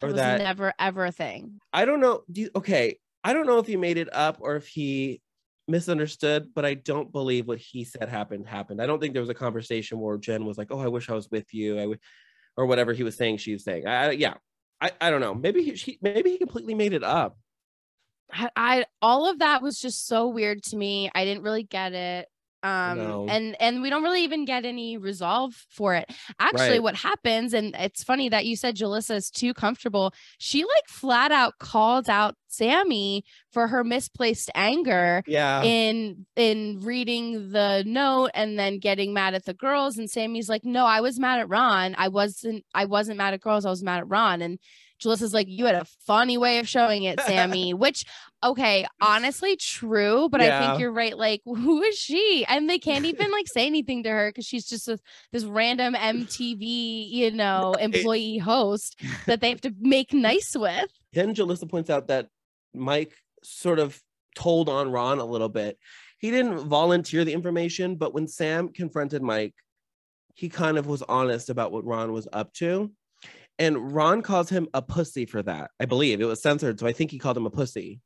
or 0.00 0.12
that 0.12 0.38
never 0.40 0.72
ever 0.78 1.06
a 1.06 1.10
thing. 1.10 1.58
I 1.72 1.84
don't 1.84 1.98
know. 1.98 2.22
Do 2.30 2.42
you, 2.42 2.50
okay, 2.54 3.00
I 3.24 3.32
don't 3.32 3.46
know 3.46 3.58
if 3.58 3.66
he 3.66 3.76
made 3.76 3.98
it 3.98 4.08
up 4.14 4.38
or 4.40 4.56
if 4.56 4.66
he 4.66 5.20
misunderstood, 5.66 6.54
but 6.54 6.64
I 6.64 6.74
don't 6.74 7.12
believe 7.12 7.46
what 7.46 7.58
he 7.58 7.84
said 7.84 8.08
happened 8.08 8.46
happened. 8.46 8.80
I 8.80 8.86
don't 8.86 9.00
think 9.00 9.12
there 9.12 9.22
was 9.22 9.28
a 9.28 9.34
conversation 9.34 9.98
where 10.00 10.16
Jen 10.16 10.44
was 10.46 10.56
like, 10.58 10.68
"Oh, 10.70 10.80
I 10.80 10.88
wish 10.88 11.10
I 11.10 11.14
was 11.14 11.30
with 11.30 11.52
you," 11.52 11.96
or 12.56 12.66
whatever 12.66 12.92
he 12.92 13.02
was 13.04 13.16
saying. 13.16 13.38
She 13.38 13.52
was 13.52 13.64
saying, 13.64 13.86
I, 13.86 14.08
I- 14.08 14.10
yeah, 14.12 14.34
I, 14.80 14.90
I 15.00 15.10
don't 15.10 15.20
know. 15.20 15.34
Maybe 15.34 15.62
he, 15.62 15.76
she, 15.76 15.98
maybe 16.02 16.30
he 16.30 16.38
completely 16.38 16.74
made 16.74 16.92
it 16.92 17.04
up. 17.04 17.38
I, 18.32 18.50
I 18.56 18.84
all 19.00 19.28
of 19.30 19.38
that 19.38 19.62
was 19.62 19.78
just 19.78 20.06
so 20.06 20.28
weird 20.28 20.62
to 20.64 20.76
me. 20.76 21.10
I 21.14 21.24
didn't 21.24 21.42
really 21.42 21.62
get 21.62 21.92
it. 21.92 22.28
Um 22.62 22.98
No. 22.98 23.26
and 23.28 23.56
and 23.60 23.82
we 23.82 23.90
don't 23.90 24.02
really 24.02 24.24
even 24.24 24.44
get 24.44 24.64
any 24.64 24.96
resolve 24.96 25.54
for 25.70 25.94
it. 25.94 26.06
Actually, 26.40 26.70
Right. 26.70 26.82
what 26.82 26.96
happens, 26.96 27.54
and 27.54 27.74
it's 27.78 28.02
funny 28.02 28.28
that 28.28 28.46
you 28.46 28.56
said 28.56 28.76
Julissa 28.76 29.14
is 29.16 29.30
too 29.30 29.54
comfortable. 29.54 30.12
She 30.38 30.62
like 30.64 30.88
flat 30.88 31.30
out 31.30 31.54
called 31.60 32.08
out 32.10 32.34
Sammy 32.48 33.24
for 33.52 33.68
her 33.68 33.84
misplaced 33.84 34.50
anger 34.54 35.22
Yeah, 35.26 35.62
in 35.62 36.26
in 36.34 36.80
reading 36.80 37.50
the 37.52 37.84
note 37.86 38.30
and 38.34 38.58
then 38.58 38.78
getting 38.78 39.12
mad 39.12 39.34
at 39.34 39.44
the 39.44 39.54
girls 39.54 39.98
and 39.98 40.10
Sammy's 40.10 40.48
like 40.48 40.64
no 40.64 40.84
I 40.86 41.00
was 41.00 41.20
mad 41.20 41.40
at 41.40 41.48
Ron 41.48 41.94
I 41.98 42.08
wasn't 42.08 42.64
I 42.74 42.86
wasn't 42.86 43.18
mad 43.18 43.34
at 43.34 43.40
girls 43.40 43.66
I 43.66 43.70
was 43.70 43.82
mad 43.82 43.98
at 43.98 44.08
Ron 44.08 44.40
and 44.42 44.58
Julissa's 44.98 45.34
like 45.34 45.48
you 45.48 45.66
had 45.66 45.74
a 45.74 45.84
funny 46.06 46.38
way 46.38 46.58
of 46.58 46.68
showing 46.68 47.04
it 47.04 47.20
Sammy 47.20 47.74
which 47.84 48.04
okay 48.44 48.86
honestly 49.00 49.56
true 49.56 50.28
but 50.28 50.40
I 50.40 50.58
think 50.58 50.80
you're 50.80 50.92
right 50.92 51.16
like 51.16 51.42
who 51.44 51.82
is 51.82 51.96
she 51.96 52.44
and 52.48 52.68
they 52.68 52.78
can't 52.78 53.04
even 53.04 53.30
like 53.30 53.48
say 53.48 53.66
anything 53.66 54.02
to 54.04 54.10
her 54.10 54.30
because 54.30 54.46
she's 54.46 54.66
just 54.66 54.88
a, 54.88 54.98
this 55.32 55.44
random 55.44 55.94
MTV 55.94 57.08
you 57.10 57.30
know 57.30 57.74
Right. 57.78 57.94
employee 57.94 58.38
host 58.38 59.00
that 59.26 59.40
they 59.40 59.50
have 59.50 59.60
to 59.62 59.74
make 59.80 60.12
nice 60.12 60.56
with 60.56 60.90
then 61.12 61.34
Julissa 61.34 61.68
points 61.68 61.90
out 61.90 62.08
that 62.08 62.28
Mike 62.74 63.12
sort 63.42 63.78
of 63.78 64.00
told 64.34 64.68
on 64.68 64.90
Ron 64.90 65.18
a 65.18 65.24
little 65.24 65.48
bit. 65.48 65.78
He 66.18 66.30
didn't 66.30 66.58
volunteer 66.68 67.24
the 67.24 67.32
information, 67.32 67.96
but 67.96 68.14
when 68.14 68.28
Sam 68.28 68.68
confronted 68.68 69.22
Mike, 69.22 69.54
he 70.34 70.48
kind 70.48 70.78
of 70.78 70.86
was 70.86 71.02
honest 71.02 71.50
about 71.50 71.72
what 71.72 71.84
Ron 71.84 72.12
was 72.12 72.28
up 72.32 72.52
to. 72.54 72.92
And 73.58 73.92
Ron 73.92 74.22
calls 74.22 74.48
him 74.50 74.68
a 74.72 74.82
pussy 74.82 75.26
for 75.26 75.42
that. 75.42 75.70
I 75.80 75.84
believe 75.86 76.20
it 76.20 76.26
was 76.26 76.40
censored, 76.42 76.78
so 76.78 76.86
I 76.86 76.92
think 76.92 77.10
he 77.10 77.18
called 77.18 77.36
him 77.36 77.46
a 77.46 77.50
pussy. 77.50 78.00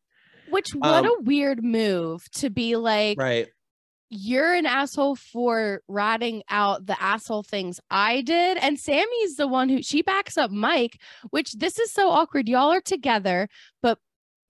which 0.49 0.71
what 0.75 1.05
Um, 1.05 1.07
a 1.07 1.21
weird 1.23 1.65
move 1.65 2.31
to 2.33 2.51
be 2.51 2.77
like 2.77 3.19
Right. 3.19 3.49
you're 4.11 4.53
an 4.53 4.67
asshole 4.67 5.17
for 5.17 5.83
ratting 5.89 6.43
out 6.51 6.85
the 6.85 7.01
asshole 7.03 7.43
things 7.43 7.81
I 7.91 8.21
did. 8.21 8.59
And 8.59 8.79
Sammy's 8.79 9.37
the 9.37 9.49
one 9.49 9.71
who 9.71 9.83
she 9.83 10.03
backs 10.03 10.37
up 10.37 10.51
Mike, 10.51 11.01
which 11.31 11.53
this 11.53 11.79
is 11.79 11.91
so 11.91 12.11
awkward. 12.11 12.49
Y'all 12.51 12.71
are 12.71 12.83
together, 12.83 13.49
but 13.81 13.99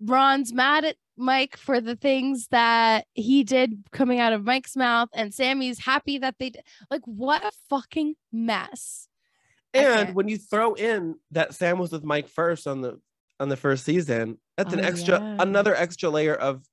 Ron's 0.01 0.53
mad 0.53 0.85
at 0.85 0.97
Mike 1.17 1.57
for 1.57 1.81
the 1.81 1.95
things 1.95 2.49
that 2.49 3.07
he 3.15 3.45
did 3.45 3.85
coming 3.93 4.19
out 4.19 4.33
of 4.33 4.43
Mike's 4.45 4.75
mouth, 4.75 5.09
and 5.15 5.33
Sammy's 5.33 5.79
happy 5.81 6.19
that 6.19 6.37
they 6.41 6.51
did. 6.51 6.65
Like, 6.91 7.03
what 7.05 7.45
a 7.45 7.53
fucking 7.71 8.15
mess. 8.33 9.07
And 9.75 10.15
when 10.15 10.29
you 10.29 10.39
throw 10.39 10.75
in 10.75 11.17
that 11.31 11.55
Sam 11.55 11.79
was 11.79 11.93
with 11.93 12.05
Mike 12.05 12.29
first 12.29 12.67
on 12.67 12.81
the 12.83 13.01
on 13.41 13.49
the 13.49 13.57
first 13.57 13.85
season, 13.85 14.39
that's 14.57 14.73
an 14.73 14.81
Oh, 14.81 14.87
extra 14.87 15.19
yeah. 15.21 15.37
another 15.41 15.75
extra 15.75 16.11
layer 16.11 16.35
of 16.35 16.65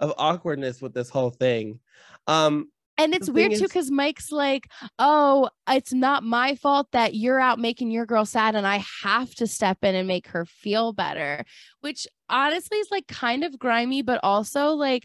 of 0.00 0.12
awkwardness 0.18 0.80
with 0.82 0.94
this 0.94 1.10
whole 1.10 1.30
thing. 1.30 1.80
Um 2.26 2.70
And 2.98 3.14
it's 3.14 3.28
weird 3.28 3.52
too 3.52 3.62
because 3.62 3.90
Mike's 3.90 4.32
like, 4.32 4.70
oh, 4.98 5.50
it's 5.68 5.92
not 5.92 6.22
my 6.22 6.54
fault 6.54 6.88
that 6.92 7.14
you're 7.14 7.40
out 7.40 7.58
making 7.58 7.90
your 7.90 8.06
girl 8.06 8.24
sad 8.24 8.54
and 8.54 8.66
I 8.66 8.82
have 9.02 9.34
to 9.36 9.46
step 9.46 9.78
in 9.82 9.94
and 9.94 10.08
make 10.08 10.28
her 10.28 10.44
feel 10.46 10.92
better, 10.92 11.44
which 11.80 12.06
honestly 12.28 12.78
is 12.78 12.90
like 12.90 13.06
kind 13.06 13.44
of 13.44 13.58
grimy, 13.58 14.02
but 14.02 14.18
also 14.22 14.70
like 14.70 15.04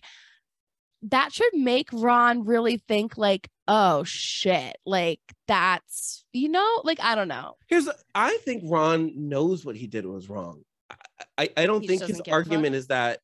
that 1.04 1.34
should 1.34 1.54
make 1.54 1.90
Ron 1.92 2.46
really 2.46 2.78
think 2.78 3.18
like, 3.18 3.50
oh 3.74 4.04
shit, 4.04 4.78
like 4.86 5.22
that's, 5.48 6.26
you 6.34 6.50
know, 6.50 6.82
like 6.84 7.00
I 7.02 7.16
don't 7.16 7.30
know. 7.30 7.56
Here's 7.68 7.88
I 8.14 8.38
think 8.44 8.64
Ron 8.66 9.14
knows 9.16 9.66
what 9.66 9.78
he 9.78 9.88
did 9.88 10.06
was 10.06 10.30
wrong. 10.30 10.64
I 10.90 10.96
I, 11.38 11.50
I 11.58 11.66
don't 11.66 11.82
He 11.82 11.88
think 11.88 12.04
his 12.04 12.18
doesn't 12.18 12.26
give 12.26 12.36
a 12.38 12.44
fuck? 12.44 12.52
argument 12.52 12.76
is 12.76 12.88
that 12.88 13.20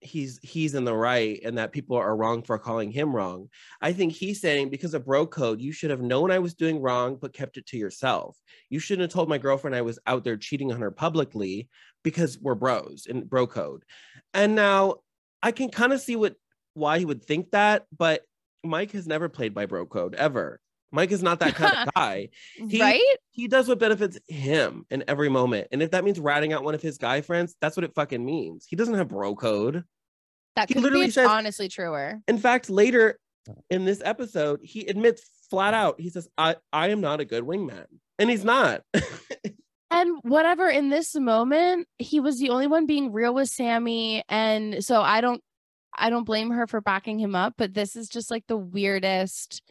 he's 0.00 0.38
he's 0.42 0.74
in 0.74 0.84
the 0.84 0.94
right 0.94 1.40
and 1.42 1.56
that 1.56 1.72
people 1.72 1.96
are 1.96 2.14
wrong 2.14 2.42
for 2.42 2.58
calling 2.58 2.90
him 2.90 3.16
wrong. 3.16 3.48
I 3.80 3.94
think 3.94 4.12
he's 4.12 4.42
saying 4.42 4.68
because 4.68 4.92
of 4.92 5.06
bro 5.06 5.26
code, 5.26 5.60
you 5.60 5.72
should 5.72 5.90
have 5.90 6.02
known 6.02 6.30
I 6.30 6.38
was 6.38 6.54
doing 6.54 6.80
wrong 6.80 7.16
but 7.16 7.32
kept 7.32 7.56
it 7.56 7.66
to 7.68 7.78
yourself. 7.78 8.36
You 8.68 8.78
shouldn't 8.78 9.04
have 9.04 9.14
told 9.14 9.30
my 9.30 9.38
girlfriend 9.38 9.74
I 9.74 9.80
was 9.82 9.98
out 10.06 10.22
there 10.22 10.36
cheating 10.36 10.70
on 10.70 10.82
her 10.82 10.90
publicly 10.90 11.68
because 12.04 12.38
we're 12.38 12.54
bros 12.54 13.06
in 13.08 13.24
bro 13.24 13.46
code. 13.46 13.84
And 14.34 14.54
now 14.54 14.96
I 15.42 15.50
can 15.52 15.70
kind 15.70 15.94
of 15.94 16.00
see 16.00 16.14
what 16.14 16.36
why 16.74 16.98
he 16.98 17.06
would 17.06 17.24
think 17.24 17.52
that, 17.52 17.86
but 17.96 18.22
Mike 18.64 18.92
has 18.92 19.06
never 19.06 19.28
played 19.28 19.54
by 19.54 19.66
bro 19.66 19.86
code 19.86 20.14
ever. 20.14 20.60
Mike 20.92 21.10
is 21.10 21.22
not 21.22 21.40
that 21.40 21.54
kind 21.56 21.74
of 21.88 21.92
guy 21.96 22.28
He- 22.68 22.80
right? 22.80 23.02
he 23.30 23.48
does 23.48 23.68
what 23.68 23.78
benefits 23.78 24.18
him 24.28 24.84
in 24.90 25.04
every 25.08 25.28
moment. 25.28 25.68
And 25.72 25.82
if 25.82 25.90
that 25.90 26.04
means 26.04 26.18
ratting 26.20 26.52
out 26.52 26.62
one 26.64 26.74
of 26.74 26.82
his 26.82 26.96
guy 26.98 27.20
friends, 27.20 27.54
that's 27.60 27.76
what 27.76 27.84
it 27.84 27.94
fucking 27.94 28.24
means. 28.24 28.66
He 28.68 28.76
doesn't 28.76 28.94
have 28.94 29.08
bro 29.08 29.34
code. 29.34 29.84
That 30.54 30.68
could 30.68 30.78
literally 30.82 31.06
be 31.06 31.10
says- 31.12 31.28
honestly 31.28 31.68
truer. 31.68 32.20
In 32.28 32.38
fact, 32.38 32.70
later 32.70 33.18
in 33.70 33.84
this 33.84 34.00
episode, 34.04 34.60
he 34.62 34.86
admits 34.86 35.22
flat 35.50 35.74
out, 35.74 36.00
he 36.00 36.08
says, 36.08 36.28
I, 36.38 36.56
I 36.72 36.88
am 36.88 37.00
not 37.00 37.20
a 37.20 37.24
good 37.24 37.44
wingman. 37.44 37.84
And 38.18 38.30
he's 38.30 38.44
not. 38.44 38.82
And 39.88 40.18
whatever 40.22 40.68
in 40.68 40.88
this 40.90 41.14
moment, 41.14 41.86
he 41.98 42.18
was 42.18 42.40
the 42.40 42.50
only 42.50 42.66
one 42.66 42.86
being 42.86 43.12
real 43.12 43.32
with 43.32 43.48
Sammy. 43.48 44.24
And 44.28 44.84
so 44.84 45.00
I 45.00 45.20
don't 45.20 45.40
I 45.96 46.10
don't 46.10 46.24
blame 46.24 46.50
her 46.50 46.66
for 46.66 46.80
backing 46.80 47.18
him 47.18 47.34
up, 47.34 47.54
but 47.56 47.74
this 47.74 47.96
is 47.96 48.08
just 48.08 48.30
like 48.30 48.46
the 48.46 48.56
weirdest 48.56 49.62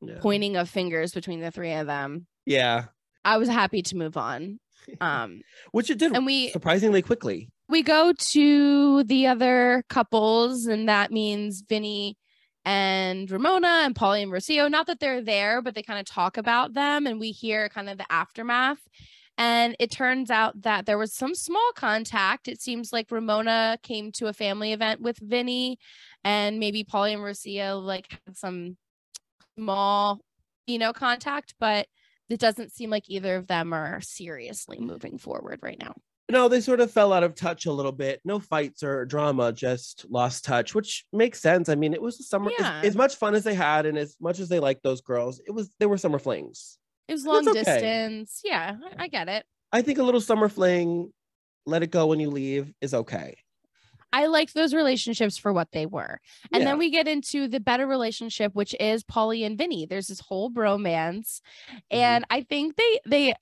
Yeah. 0.00 0.18
pointing 0.20 0.56
of 0.56 0.68
fingers 0.68 1.12
between 1.12 1.40
the 1.40 1.50
three 1.50 1.72
of 1.72 1.86
them. 1.86 2.26
yeah. 2.46 2.86
I 3.26 3.38
was 3.38 3.48
happy 3.48 3.80
to 3.82 3.96
move 3.96 4.16
on. 4.16 4.60
Um 5.00 5.40
Which 5.72 5.88
it 5.90 5.98
did 5.98 6.12
and 6.14 6.26
we 6.26 6.50
surprisingly 6.50 7.00
quickly. 7.00 7.48
we 7.70 7.82
go 7.82 8.12
to 8.12 9.02
the 9.04 9.26
other 9.28 9.82
couples, 9.88 10.66
and 10.66 10.88
that 10.90 11.10
means 11.10 11.62
Vinny 11.66 12.18
and 12.66 13.30
Ramona 13.30 13.80
and 13.84 13.94
Pauly 13.94 14.22
and 14.22 14.30
Rocio. 14.32 14.70
Not 14.70 14.86
that 14.88 15.00
they're 15.00 15.22
there, 15.22 15.62
but 15.62 15.74
they 15.74 15.82
kind 15.82 15.98
of 16.00 16.04
talk 16.06 16.36
about 16.36 16.74
them, 16.74 17.06
and 17.06 17.18
we 17.18 17.30
hear 17.30 17.68
kind 17.70 17.88
of 17.88 17.96
the 17.96 18.10
aftermath. 18.12 18.78
And 19.36 19.74
it 19.80 19.90
turns 19.90 20.30
out 20.30 20.62
that 20.62 20.86
there 20.86 20.98
was 20.98 21.12
some 21.12 21.34
small 21.34 21.70
contact. 21.74 22.46
It 22.46 22.60
seems 22.62 22.92
like 22.92 23.10
Ramona 23.10 23.78
came 23.82 24.12
to 24.12 24.28
a 24.28 24.32
family 24.32 24.72
event 24.72 25.00
with 25.00 25.18
Vinny, 25.18 25.78
and 26.22 26.60
maybe 26.60 26.84
Pauly 26.84 27.12
and 27.12 27.22
Rocio 27.22 27.82
like 27.82 28.18
had 28.26 28.36
some 28.36 28.76
small, 29.58 30.20
you 30.66 30.78
know, 30.78 30.92
contact, 30.92 31.54
but 31.58 31.86
it 32.28 32.38
doesn't 32.38 32.72
seem 32.72 32.90
like 32.90 33.10
either 33.10 33.36
of 33.36 33.46
them 33.46 33.72
are 33.72 34.00
seriously 34.00 34.78
moving 34.78 35.18
forward 35.18 35.58
right 35.62 35.78
now. 35.78 35.94
No, 36.30 36.48
they 36.48 36.60
sort 36.62 36.80
of 36.80 36.90
fell 36.90 37.12
out 37.12 37.22
of 37.22 37.34
touch 37.34 37.66
a 37.66 37.72
little 37.72 37.92
bit. 37.92 38.20
No 38.24 38.38
fights 38.40 38.82
or 38.82 39.04
drama, 39.04 39.52
just 39.52 40.06
lost 40.08 40.42
touch, 40.44 40.74
which 40.74 41.04
makes 41.12 41.38
sense. 41.40 41.68
I 41.68 41.74
mean, 41.74 41.92
it 41.92 42.00
was 42.00 42.18
a 42.18 42.22
summer. 42.22 42.50
as- 42.50 42.54
Yeah. 42.58 42.80
As, 42.82 42.96
much 42.96 43.16
fun 43.16 43.34
as 43.34 43.44
they 43.44 43.52
had, 43.54 43.84
and 43.84 43.98
as 43.98 44.16
much 44.20 44.38
as 44.38 44.48
they 44.48 44.58
liked 44.58 44.82
those 44.82 45.02
girls, 45.02 45.40
it 45.46 45.50
was 45.50 45.70
they 45.78 45.86
were 45.86 45.98
summer 45.98 46.18
flings. 46.18 46.78
It 47.08 47.12
was 47.12 47.24
long 47.26 47.46
okay. 47.48 47.62
distance. 47.62 48.40
Yeah, 48.44 48.76
I- 48.98 49.04
I 49.04 49.08
get 49.08 49.28
it. 49.28 49.44
I 49.72 49.82
think 49.82 49.98
a 49.98 50.02
little 50.02 50.20
summer 50.20 50.48
fling, 50.48 51.12
let 51.66 51.82
it 51.82 51.90
go 51.90 52.06
when 52.06 52.20
you 52.20 52.30
leave, 52.30 52.72
is 52.80 52.94
okay. 52.94 53.36
I 54.12 54.26
liked 54.26 54.54
those 54.54 54.72
relationships 54.72 55.36
for 55.36 55.52
what 55.52 55.72
they 55.72 55.86
were. 55.86 56.20
And 56.52 56.62
Yeah. 56.62 56.68
then 56.70 56.78
we 56.78 56.90
get 56.90 57.08
into 57.08 57.48
the 57.48 57.58
better 57.58 57.84
relationship, 57.86 58.54
which 58.54 58.72
is 58.78 59.02
Pauly 59.02 59.44
and 59.44 59.58
Vinny. 59.58 59.86
There's 59.86 60.06
this 60.06 60.20
whole 60.20 60.50
bromance. 60.50 61.40
Mm-hmm. 61.68 61.78
And 61.90 62.24
I 62.30 62.42
think 62.42 62.76
they 62.76 63.00
they 63.06 63.34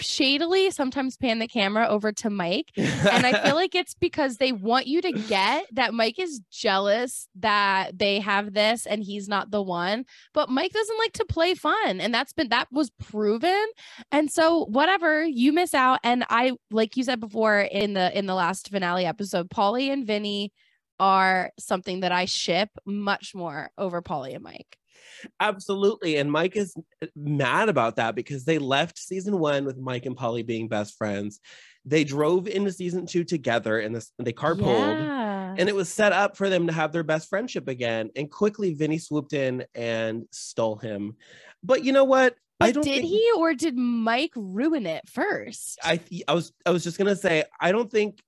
shadily 0.00 0.70
sometimes 0.70 1.16
pan 1.16 1.38
the 1.38 1.48
camera 1.48 1.86
over 1.86 2.12
to 2.12 2.30
Mike. 2.30 2.70
And 2.76 3.26
I 3.26 3.42
feel 3.42 3.54
like 3.56 3.74
it's 3.74 3.94
because 3.94 4.36
they 4.36 4.52
want 4.52 4.86
you 4.86 5.00
to 5.02 5.12
get 5.12 5.66
that 5.72 5.94
Mike 5.94 6.18
is 6.18 6.40
jealous 6.50 7.28
that 7.36 7.98
they 7.98 8.20
have 8.20 8.54
this 8.54 8.86
and 8.86 9.02
he's 9.02 9.28
not 9.28 9.50
the 9.50 9.62
one. 9.62 10.04
But 10.34 10.50
Mike 10.50 10.72
doesn't 10.72 10.98
like 10.98 11.12
to 11.14 11.24
play 11.24 11.54
fun. 11.54 12.00
And 12.00 12.12
that's 12.12 12.32
been 12.32 12.48
that 12.50 12.68
was 12.70 12.90
proven. 12.90 13.66
And 14.10 14.30
so 14.30 14.64
whatever, 14.66 15.24
you 15.24 15.52
miss 15.52 15.74
out. 15.74 16.00
And 16.02 16.24
I 16.30 16.52
like 16.70 16.96
you 16.96 17.04
said 17.04 17.20
before 17.20 17.60
in 17.60 17.94
the 17.94 18.16
in 18.16 18.26
the 18.26 18.34
last 18.34 18.70
finale 18.70 19.06
episode, 19.06 19.48
Pauly 19.50 19.92
and 19.92 20.06
Vinny 20.06 20.52
are 21.00 21.52
something 21.58 22.00
that 22.00 22.12
I 22.12 22.24
ship 22.24 22.70
much 22.84 23.34
more 23.34 23.70
over 23.78 24.02
Pauly 24.02 24.34
and 24.34 24.42
Mike. 24.42 24.78
Absolutely. 25.40 26.16
And 26.16 26.30
Mike 26.30 26.56
is 26.56 26.74
mad 27.16 27.68
about 27.68 27.96
that 27.96 28.14
because 28.14 28.44
they 28.44 28.58
left 28.58 28.98
season 28.98 29.38
one 29.38 29.64
with 29.64 29.78
Mike 29.78 30.06
and 30.06 30.16
Pauly 30.16 30.44
being 30.44 30.68
best 30.68 30.96
friends. 30.96 31.40
They 31.84 32.04
drove 32.04 32.46
into 32.48 32.72
season 32.72 33.06
two 33.06 33.24
together 33.24 33.78
and 33.78 33.94
this 33.96 34.12
they 34.18 34.32
carpooled. 34.32 34.98
Yeah. 34.98 35.54
And 35.56 35.68
it 35.68 35.74
was 35.74 35.88
set 35.88 36.12
up 36.12 36.36
for 36.36 36.48
them 36.48 36.66
to 36.66 36.72
have 36.72 36.92
their 36.92 37.02
best 37.02 37.28
friendship 37.28 37.66
again. 37.68 38.10
And 38.14 38.30
quickly, 38.30 38.74
Vinny 38.74 38.98
swooped 38.98 39.32
in 39.32 39.64
and 39.74 40.24
stole 40.30 40.76
him. 40.76 41.16
But 41.64 41.84
you 41.84 41.92
know 41.92 42.04
what? 42.04 42.36
But 42.60 42.68
I 42.68 42.72
don't 42.72 42.84
did 42.84 43.00
think- 43.02 43.06
he 43.06 43.30
or 43.36 43.54
did 43.54 43.76
Mike 43.76 44.32
ruin 44.36 44.86
it 44.86 45.08
first? 45.08 45.78
I 45.82 45.96
th- 45.96 46.24
I 46.28 46.34
was 46.34 46.52
I 46.66 46.70
was 46.70 46.84
just 46.84 46.98
gonna 46.98 47.16
say 47.16 47.44
I 47.60 47.72
don't 47.72 47.90
think 47.90 48.20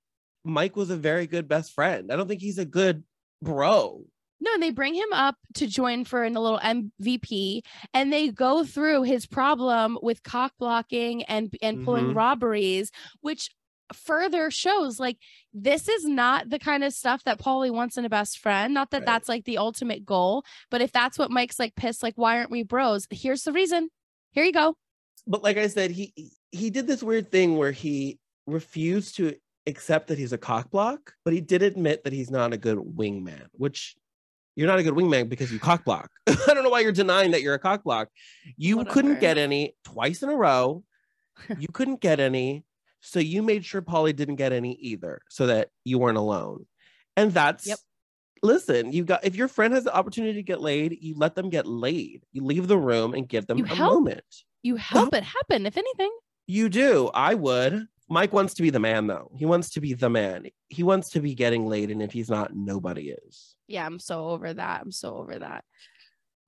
Mike 0.43 0.75
was 0.75 0.89
a 0.89 0.97
very 0.97 1.27
good 1.27 1.47
best 1.47 1.73
friend. 1.73 2.11
I 2.11 2.15
don't 2.15 2.27
think 2.27 2.41
he's 2.41 2.57
a 2.57 2.65
good 2.65 3.03
bro. 3.41 4.05
No, 4.41 4.51
and 4.55 4.61
they 4.63 4.71
bring 4.71 4.95
him 4.95 5.13
up 5.13 5.35
to 5.55 5.67
join 5.67 6.03
for 6.03 6.23
in 6.23 6.35
a 6.35 6.41
little 6.41 6.59
MVP, 6.59 7.61
and 7.93 8.11
they 8.11 8.29
go 8.29 8.65
through 8.65 9.03
his 9.03 9.25
problem 9.27 9.97
with 10.01 10.23
cock 10.23 10.53
blocking 10.59 11.23
and 11.23 11.55
and 11.61 11.83
pulling 11.85 12.07
Mhm. 12.07 12.15
robberies, 12.15 12.91
which 13.21 13.51
further 13.93 14.49
shows 14.49 14.99
like 14.99 15.17
this 15.53 15.87
is 15.89 16.05
not 16.05 16.49
the 16.49 16.57
kind 16.59 16.83
of 16.83 16.93
stuff 16.93 17.23
that 17.25 17.37
Pauly 17.37 17.69
wants 17.69 17.97
in 17.97 18.05
a 18.05 18.09
best 18.09 18.39
friend. 18.39 18.73
Not 18.73 18.89
that 18.91 18.99
Right. 18.99 19.05
that's 19.05 19.29
like 19.29 19.43
the 19.45 19.57
ultimate 19.57 20.05
goal, 20.05 20.43
but 20.69 20.81
if 20.81 20.91
that's 20.93 21.19
what 21.19 21.29
Mike's 21.29 21.59
like 21.59 21.75
pissed, 21.75 22.01
like 22.01 22.13
why 22.15 22.37
aren't 22.37 22.51
we 22.51 22.63
bros? 22.63 23.05
Here's 23.11 23.43
the 23.43 23.51
reason. 23.51 23.89
Here 24.31 24.45
you 24.45 24.53
go. 24.53 24.75
But 25.27 25.43
like 25.43 25.57
I 25.57 25.67
said, 25.67 25.91
he 25.91 26.13
he 26.51 26.69
did 26.69 26.87
this 26.87 27.03
weird 27.03 27.31
thing 27.31 27.57
where 27.57 27.71
he 27.73 28.17
refused 28.47 29.15
to 29.17 29.35
accept 29.67 30.07
that 30.07 30.17
he's 30.17 30.33
a 30.33 30.37
cock 30.37 30.71
block, 30.71 31.13
but 31.23 31.33
he 31.33 31.41
did 31.41 31.61
admit 31.61 32.03
that 32.03 32.13
he's 32.13 32.31
not 32.31 32.53
a 32.53 32.57
good 32.57 32.77
wingman, 32.77 33.45
which 33.51 33.95
you're 34.55 34.67
not 34.67 34.79
a 34.79 34.83
good 34.83 34.93
wingman 34.93 35.29
because 35.29 35.51
you 35.51 35.59
cock 35.59 35.83
block. 35.85 36.09
I 36.27 36.35
don't 36.53 36.63
know 36.63 36.69
why 36.69 36.81
you're 36.81 36.91
denying 36.91 37.31
that 37.31 37.41
you're 37.41 37.53
a 37.53 37.59
cock 37.59 37.83
block. 37.83 38.09
You 38.57 38.83
couldn't 38.85 39.19
get 39.19 39.37
any 39.37 39.75
twice 39.83 40.23
in 40.23 40.29
a 40.29 40.35
row. 40.35 40.83
you 41.57 41.67
couldn't 41.71 42.01
get 42.01 42.19
any. 42.19 42.63
So 42.99 43.19
you 43.19 43.41
made 43.41 43.65
sure 43.65 43.81
Pauly 43.81 44.15
didn't 44.15 44.35
get 44.35 44.51
any 44.53 44.73
either 44.73 45.21
so 45.29 45.47
that 45.47 45.69
you 45.85 45.97
weren't 45.97 46.17
alone. 46.17 46.65
And 47.17 47.33
that's 47.33 47.65
Yep. 47.67 47.79
listen, 48.43 48.91
you 48.91 49.03
got 49.05 49.23
if 49.25 49.35
your 49.35 49.47
friend 49.47 49.73
has 49.73 49.83
the 49.85 49.93
opportunity 49.95 50.33
to 50.33 50.43
get 50.43 50.61
laid, 50.61 50.97
you 51.01 51.15
let 51.17 51.35
them 51.35 51.49
get 51.49 51.65
laid. 51.67 52.23
You 52.31 52.43
leave 52.43 52.67
the 52.67 52.77
room 52.77 53.13
and 53.13 53.27
give 53.27 53.47
them 53.47 53.57
You 53.57 53.65
a 53.65 53.67
help. 53.69 53.93
moment. 53.93 54.23
You 54.63 54.75
help 54.75 55.13
it 55.15 55.23
happen, 55.23 55.65
if 55.65 55.77
anything. 55.77 56.11
You 56.47 56.69
do. 56.69 57.09
I 57.13 57.33
would. 57.33 57.87
Mike 58.09 58.33
wants 58.33 58.53
to 58.55 58.61
be 58.61 58.69
the 58.69 58.79
man 58.79 59.07
though. 59.07 59.31
He 59.37 59.45
wants 59.45 59.69
to 59.71 59.81
be 59.81 59.93
the 59.93 60.09
man. 60.09 60.47
He 60.67 60.83
wants 60.83 61.09
to 61.11 61.21
be 61.21 61.33
getting 61.33 61.65
laid. 61.65 61.89
And 61.91 62.01
if 62.03 62.11
he's 62.11 62.29
not, 62.29 62.53
nobody 62.53 63.15
is. 63.25 63.55
Yeah, 63.71 63.85
I'm 63.85 63.99
so 63.99 64.29
over 64.29 64.53
that. 64.53 64.81
I'm 64.81 64.91
so 64.91 65.15
over 65.15 65.39
that. 65.39 65.63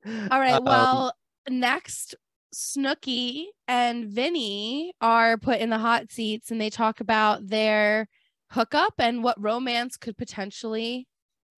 All 0.32 0.40
right. 0.40 0.54
Um, 0.54 0.66
Well, 0.66 1.14
next, 1.50 2.16
Snooki 2.54 3.46
and 3.68 4.06
Vinny 4.06 4.94
are 5.02 5.38
put 5.38 5.60
in 5.60 5.70
the 5.70 5.80
hot 5.80 6.12
seats 6.12 6.52
and 6.52 6.62
they 6.62 6.70
talk 6.70 7.00
about 7.00 7.48
their 7.48 8.08
hookup 8.52 8.94
and 9.00 9.24
what 9.24 9.42
romance 9.42 9.98
could 9.98 10.16
potentially 10.18 11.08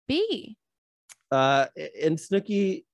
be. 0.08 0.58
uh 1.32 1.66
and 2.02 2.18
Snooki 2.18 2.86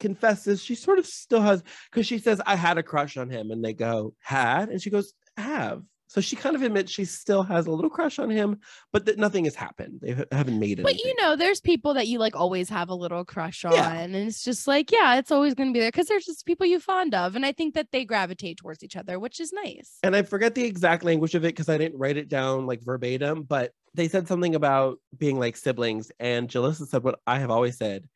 confesses 0.00 0.62
she 0.62 0.74
sort 0.74 0.98
of 0.98 1.06
still 1.06 1.40
has 1.40 1.62
because 1.90 2.06
she 2.06 2.18
says 2.18 2.40
I 2.46 2.56
had 2.56 2.78
a 2.78 2.82
crush 2.82 3.16
on 3.16 3.28
him 3.28 3.50
and 3.50 3.64
they 3.64 3.72
go 3.72 4.14
had 4.20 4.68
and 4.70 4.80
she 4.80 4.90
goes 4.90 5.12
have 5.36 5.82
so 6.14 6.20
she 6.20 6.36
kind 6.36 6.54
of 6.54 6.62
admits 6.62 6.92
she 6.92 7.04
still 7.04 7.42
has 7.42 7.66
a 7.66 7.72
little 7.72 7.90
crush 7.90 8.20
on 8.20 8.30
him 8.30 8.60
but 8.92 9.04
that 9.04 9.18
nothing 9.18 9.44
has 9.46 9.56
happened 9.56 9.98
they 10.00 10.12
ha- 10.12 10.30
haven't 10.30 10.60
made 10.60 10.78
it 10.78 10.84
But 10.84 10.98
you 11.00 11.12
know, 11.20 11.34
there's 11.34 11.60
people 11.60 11.94
that 11.94 12.06
you 12.06 12.20
like 12.20 12.36
always 12.36 12.68
have 12.68 12.88
a 12.88 12.94
little 12.94 13.24
crush 13.24 13.64
on. 13.64 13.72
Yeah. 13.72 13.92
And 13.92 14.14
it's 14.14 14.44
just 14.44 14.68
like, 14.68 14.92
yeah, 14.92 15.16
it's 15.18 15.32
always 15.32 15.54
going 15.54 15.70
to 15.70 15.72
be 15.72 15.80
there 15.80 15.90
because 15.90 16.06
there's 16.06 16.24
just 16.24 16.46
people 16.46 16.66
you 16.66 16.78
fond 16.78 17.14
of. 17.14 17.34
And 17.34 17.44
I 17.44 17.50
think 17.52 17.74
that 17.74 17.88
they 17.90 18.04
gravitate 18.04 18.58
towards 18.58 18.84
each 18.84 18.94
other, 18.96 19.18
which 19.18 19.40
is 19.40 19.52
nice. 19.52 19.98
and 20.04 20.14
I 20.14 20.22
forget 20.22 20.54
the 20.54 20.64
exact 20.64 21.02
language 21.04 21.34
of 21.34 21.44
it 21.44 21.48
because 21.48 21.68
I 21.68 21.78
didn't 21.78 21.98
write 21.98 22.16
it 22.16 22.28
down 22.28 22.66
like 22.66 22.80
verbatim 22.82 23.42
but 23.42 23.72
they 23.94 24.06
said 24.08 24.28
something 24.28 24.54
about 24.54 24.98
being 25.18 25.38
like 25.40 25.56
siblings 25.56 26.12
and 26.20 26.48
Julissa 26.48 26.86
said 26.86 27.02
what 27.02 27.18
I 27.26 27.38
have 27.40 27.50
always 27.50 27.76
said 27.76 28.08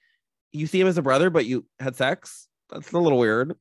you 0.52 0.66
see 0.66 0.80
him 0.80 0.86
as 0.86 0.98
a 0.98 1.02
brother 1.02 1.30
but 1.30 1.46
you 1.46 1.66
had 1.80 1.96
sex 1.96 2.46
that's 2.70 2.92
a 2.92 2.98
little 2.98 3.18
weird 3.18 3.54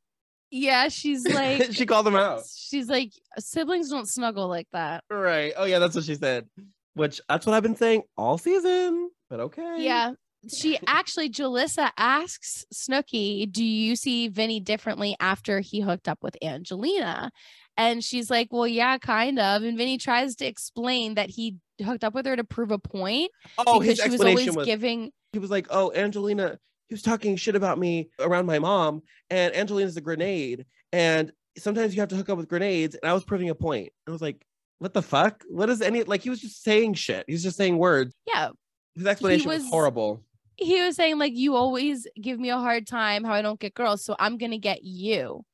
Yeah. 0.52 0.88
She's 0.90 1.28
like, 1.28 1.68
she 1.74 1.86
called 1.86 2.08
him 2.08 2.16
out 2.16 2.44
she's 2.56 2.90
like, 2.90 3.12
siblings 3.40 3.90
don't 3.90 4.08
snuggle 4.08 4.48
like 4.48 4.68
that. 4.74 5.04
Right. 5.10 5.54
Oh 5.56 5.66
yeah, 5.66 5.80
that's 5.80 5.96
what 5.96 6.04
she 6.06 6.16
said. 6.16 6.48
Which 6.94 7.22
that's 7.30 7.46
what 7.46 7.54
I've 7.54 7.64
been 7.64 7.76
saying 7.76 8.04
all 8.18 8.38
season. 8.38 9.10
But 9.30 9.40
okay. 9.42 9.76
Yeah. 9.80 10.14
She 10.54 10.78
actually, 10.88 11.30
Julissa 11.30 11.92
asks 11.98 12.66
Snooki, 12.74 13.52
Do 13.52 13.64
you 13.64 13.96
see 13.96 14.28
Vinny 14.30 14.60
differently 14.60 15.16
after 15.20 15.60
he 15.60 15.82
hooked 15.82 16.08
up 16.08 16.20
with 16.22 16.38
Angelina? 16.44 17.32
And 17.76 18.04
she's 18.04 18.30
like, 18.30 18.48
Well, 18.52 18.68
yeah, 18.68 18.98
kind 18.98 19.40
of. 19.40 19.64
And 19.64 19.78
Vinny 19.78 19.98
tries 19.98 20.36
to 20.38 20.46
explain 20.46 21.16
that 21.16 21.30
he 21.30 21.56
hooked 21.84 22.04
up 22.04 22.14
with 22.14 22.26
her 22.26 22.36
to 22.36 22.44
prove 22.44 22.72
a 22.72 22.80
point 22.80 23.32
Oh, 23.58 23.80
his 23.80 23.98
because 23.98 24.06
she 24.06 24.10
was 24.12 24.22
always 24.22 24.56
was, 24.56 24.66
giving. 24.66 25.12
he 25.34 25.40
was 25.40 25.52
like, 25.52 25.68
"Oh, 25.70 25.92
Angelina, 25.94 26.58
he 26.88 26.94
was 26.94 27.02
talking 27.02 27.36
shit 27.36 27.56
about 27.56 27.78
me 27.78 28.10
around 28.20 28.46
my 28.46 28.60
mom, 28.60 29.02
and 29.30 29.56
Angelina's 29.56 29.98
a 29.98 30.02
grenade, 30.02 30.66
and 30.92 31.32
sometimes 31.58 31.96
you 31.96 32.02
have 32.02 32.10
to 32.10 32.16
hook 32.16 32.30
up 32.30 32.38
with 32.38 32.48
grenades." 32.48 32.96
And 32.96 33.10
I 33.10 33.14
was 33.14 33.24
proving 33.24 33.50
a 33.50 33.56
point. 33.56 33.92
I 34.08 34.12
was 34.12 34.22
like, 34.22 34.46
"What 34.80 34.94
the 34.94 35.02
fuck? 35.02 35.44
What 35.50 35.70
is 35.70 35.82
any 35.82 36.04
like?" 36.04 36.22
He 36.22 36.30
was 36.30 36.42
just 36.42 36.64
saying 36.64 36.96
shit. 36.96 37.26
He 37.28 37.34
was 37.34 37.44
just 37.44 37.58
saying 37.58 37.78
words. 37.78 38.14
Yeah. 38.28 38.50
His 38.96 39.06
explanation 39.06 39.48
was, 39.48 39.62
was- 39.64 39.70
horrible. 39.70 40.24
He 40.60 40.82
was 40.82 40.96
saying, 40.96 41.20
like, 41.20 41.36
you 41.36 41.54
always 41.54 42.08
give 42.20 42.40
me 42.40 42.50
a 42.50 42.58
hard 42.58 42.88
time 42.88 43.24
how 43.24 43.34
I 43.34 43.44
don't 43.44 43.60
get 43.60 43.76
girls. 43.76 44.04
So 44.04 44.16
I'm 44.18 44.40
going 44.40 44.50
to 44.50 44.58
get 44.58 44.84
you. 44.84 45.46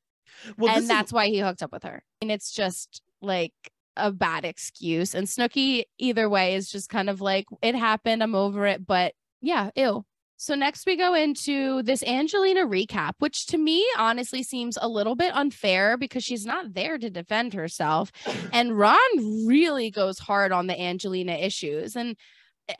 Well, 0.56 0.72
and 0.74 0.82
is- 0.82 0.88
that's 0.88 1.12
why 1.12 1.26
he 1.26 1.40
hooked 1.40 1.62
up 1.62 1.72
with 1.72 1.82
her. 1.82 2.02
And 2.22 2.32
it's 2.32 2.50
just 2.50 3.02
like 3.20 3.52
a 3.98 4.10
bad 4.10 4.46
excuse. 4.46 5.14
And 5.14 5.26
Snooki, 5.26 5.84
either 5.98 6.26
way, 6.30 6.54
is 6.54 6.72
just 6.72 6.88
kind 6.88 7.10
of 7.10 7.20
like, 7.20 7.44
it 7.60 7.74
happened. 7.74 8.22
I'm 8.22 8.34
over 8.34 8.66
it. 8.66 8.86
But 8.86 9.12
yeah, 9.42 9.68
ew. 9.76 10.06
So 10.36 10.54
next 10.54 10.86
we 10.86 10.96
go 10.96 11.14
into 11.14 11.82
this 11.82 12.02
Angelina 12.02 12.66
recap, 12.66 13.12
which 13.18 13.46
to 13.46 13.58
me 13.58 13.86
honestly 13.96 14.42
seems 14.42 14.76
a 14.80 14.88
little 14.88 15.14
bit 15.14 15.34
unfair 15.34 15.96
because 15.96 16.24
she's 16.24 16.44
not 16.44 16.74
there 16.74 16.98
to 16.98 17.08
defend 17.08 17.54
herself. 17.54 18.10
And 18.52 18.76
Ron 18.76 19.46
really 19.46 19.90
goes 19.90 20.18
hard 20.18 20.52
on 20.52 20.66
the 20.66 20.78
Angelina 20.78 21.32
issues. 21.32 21.96
And 21.96 22.16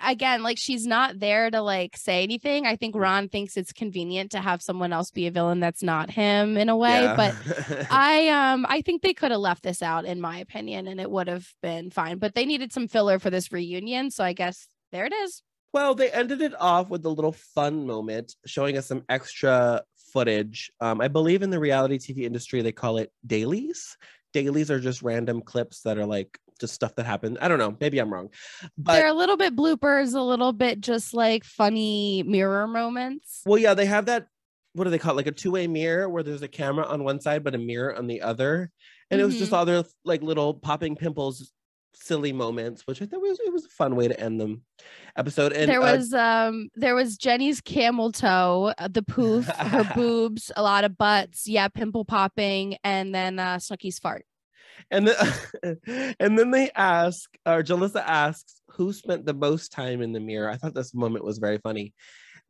again, 0.02 0.42
like 0.42 0.58
she's 0.58 0.86
not 0.86 1.20
there 1.20 1.50
to 1.50 1.60
like 1.60 1.96
say 1.96 2.22
anything. 2.22 2.66
I 2.66 2.76
think 2.76 2.96
Ron 2.96 3.28
thinks 3.28 3.56
it's 3.56 3.72
convenient 3.72 4.32
to 4.32 4.40
have 4.40 4.62
someone 4.62 4.92
else 4.92 5.10
be 5.10 5.26
a 5.26 5.30
villain 5.30 5.60
that's 5.60 5.82
not 5.82 6.10
him 6.10 6.56
in 6.56 6.68
a 6.68 6.76
way. 6.76 7.02
Yeah. 7.02 7.16
But 7.16 7.86
I 7.90 8.28
um 8.28 8.66
I 8.68 8.80
think 8.80 9.02
they 9.02 9.14
could 9.14 9.30
have 9.30 9.40
left 9.40 9.62
this 9.62 9.82
out 9.82 10.04
in 10.04 10.20
my 10.20 10.38
opinion 10.38 10.86
and 10.86 11.00
it 11.00 11.10
would 11.10 11.28
have 11.28 11.46
been 11.62 11.90
fine. 11.90 12.18
But 12.18 12.34
they 12.34 12.46
needed 12.46 12.72
some 12.72 12.88
filler 12.88 13.18
for 13.18 13.30
this 13.30 13.52
reunion, 13.52 14.10
so 14.10 14.24
I 14.24 14.32
guess 14.32 14.66
there 14.90 15.06
it 15.06 15.12
is. 15.12 15.42
Well, 15.74 15.96
they 15.96 16.08
ended 16.12 16.40
it 16.40 16.54
off 16.60 16.88
with 16.88 17.04
a 17.04 17.08
little 17.08 17.32
fun 17.32 17.84
moment, 17.84 18.36
showing 18.46 18.78
us 18.78 18.86
some 18.86 19.02
extra 19.08 19.82
footage. 20.12 20.70
Um, 20.80 21.00
I 21.00 21.08
believe 21.08 21.42
in 21.42 21.50
the 21.50 21.58
reality 21.58 21.98
TV 21.98 22.22
industry, 22.22 22.62
they 22.62 22.70
call 22.70 22.98
it 22.98 23.10
dailies. 23.26 23.96
Dailies 24.32 24.70
are 24.70 24.78
just 24.78 25.02
random 25.02 25.42
clips 25.42 25.82
that 25.82 25.98
are 25.98 26.06
like 26.06 26.38
just 26.60 26.74
stuff 26.74 26.94
that 26.94 27.06
happened. 27.06 27.38
I 27.40 27.48
don't 27.48 27.58
know. 27.58 27.76
Maybe 27.80 27.98
I'm 27.98 28.12
wrong. 28.12 28.28
But 28.78 28.92
They're 28.92 29.08
a 29.08 29.12
little 29.14 29.36
bit 29.36 29.56
bloopers, 29.56 30.14
a 30.14 30.20
little 30.20 30.52
bit 30.52 30.80
just 30.80 31.12
like 31.12 31.42
funny 31.42 32.22
mirror 32.22 32.68
moments. 32.68 33.42
well, 33.44 33.58
yeah, 33.58 33.74
they 33.74 33.86
have 33.86 34.06
that. 34.06 34.28
What 34.74 34.84
do 34.84 34.90
they 34.90 34.98
call 34.98 35.14
it? 35.14 35.16
Like 35.16 35.26
a 35.26 35.32
two-way 35.32 35.66
mirror 35.66 36.08
where 36.08 36.22
there's 36.22 36.42
a 36.42 36.48
camera 36.48 36.86
on 36.86 37.02
one 37.02 37.20
side 37.20 37.42
but 37.42 37.56
a 37.56 37.58
mirror 37.58 37.96
on 37.96 38.06
the 38.06 38.22
other. 38.22 38.70
And 39.10 39.20
it 39.20 39.24
was 39.24 39.38
just 39.38 39.50
Mhm. 39.50 39.56
all 39.56 39.64
their 39.64 39.82
like 40.04 40.22
little 40.22 40.54
popping 40.54 40.94
pimples, 40.94 41.52
silly 41.94 42.32
moments, 42.32 42.86
which 42.86 43.02
I 43.02 43.06
thought 43.06 43.20
was 43.20 43.38
it 43.40 43.52
was 43.52 43.64
a 43.64 43.70
fun 43.70 43.96
way 43.96 44.08
to 44.08 44.18
end 44.18 44.40
the 44.40 44.60
episode. 45.16 45.52
And 45.52 45.70
there 45.70 45.82
uh, 45.82 45.96
was 45.96 46.12
um 46.12 46.68
there 46.74 46.94
was 46.94 47.16
Jenny's 47.16 47.60
camel 47.60 48.12
toe, 48.12 48.72
uh, 48.78 48.88
the 48.88 49.02
poof, 49.02 49.46
her 49.46 49.84
boobs, 49.94 50.50
a 50.56 50.62
lot 50.62 50.84
of 50.84 50.96
butts, 50.96 51.46
yeah, 51.46 51.68
pimple 51.68 52.04
popping, 52.04 52.76
and 52.84 53.14
then 53.14 53.38
uh 53.38 53.56
Snooki's 53.56 53.98
fart. 53.98 54.24
And 54.90 55.08
then, 55.08 55.76
and 56.20 56.38
then 56.38 56.50
they 56.50 56.70
ask, 56.74 57.30
or 57.46 57.62
Julissa 57.62 58.02
asks, 58.04 58.60
who 58.68 58.92
spent 58.92 59.24
the 59.24 59.34
most 59.34 59.72
time 59.72 60.02
in 60.02 60.12
the 60.12 60.20
mirror? 60.20 60.50
I 60.50 60.56
thought 60.56 60.74
this 60.74 60.94
moment 60.94 61.24
was 61.24 61.38
very 61.38 61.58
funny. 61.58 61.94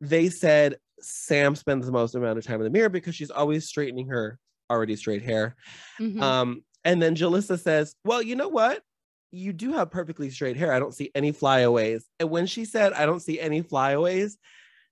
They 0.01 0.29
said 0.29 0.77
Sam 0.99 1.55
spends 1.55 1.85
the 1.85 1.91
most 1.91 2.15
amount 2.15 2.37
of 2.37 2.45
time 2.45 2.59
in 2.59 2.63
the 2.63 2.69
mirror 2.69 2.89
because 2.89 3.15
she's 3.15 3.31
always 3.31 3.67
straightening 3.67 4.09
her 4.09 4.39
already 4.69 4.95
straight 4.95 5.21
hair. 5.21 5.55
Mhm. 5.99 6.21
Um, 6.21 6.63
and 6.83 7.01
then 7.01 7.15
Julissa 7.15 7.59
says, 7.59 7.95
Well, 8.03 8.21
you 8.21 8.35
know 8.35 8.49
what? 8.49 8.81
You 9.35 9.51
do 9.51 9.73
have 9.73 9.91
perfectly 9.91 10.29
straight 10.29 10.55
hair. 10.55 10.71
I 10.71 10.79
don't 10.79 10.93
see 10.93 11.11
any 11.13 11.31
flyaways. 11.33 12.07
And 12.19 12.29
when 12.29 12.45
she 12.45 12.63
said, 12.63 12.93
I 12.93 13.05
don't 13.05 13.19
see 13.19 13.39
any 13.39 13.61
flyaways, 13.61 14.37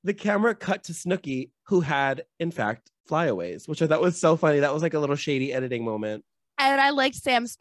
the 0.03 0.13
camera 0.13 0.53
cut 0.53 0.84
to 0.86 0.93
Snooki, 0.93 1.51
who 1.67 1.79
had, 1.79 2.25
in 2.39 2.51
fact, 2.51 2.91
flyaways, 3.08 3.67
which 3.67 3.82
I 3.82 3.88
thought 3.88 4.01
was 4.01 4.19
so 4.19 4.36
funny. 4.36 4.60
That 4.60 4.73
was 4.73 4.84
like 4.84 4.95
a 4.95 4.99
little 4.99 5.15
shady 5.15 5.53
editing 5.53 5.86
moment. 5.86 6.25
and 6.58 6.82
I 6.82 6.89
liked 6.89 7.15
Sam's 7.15 7.58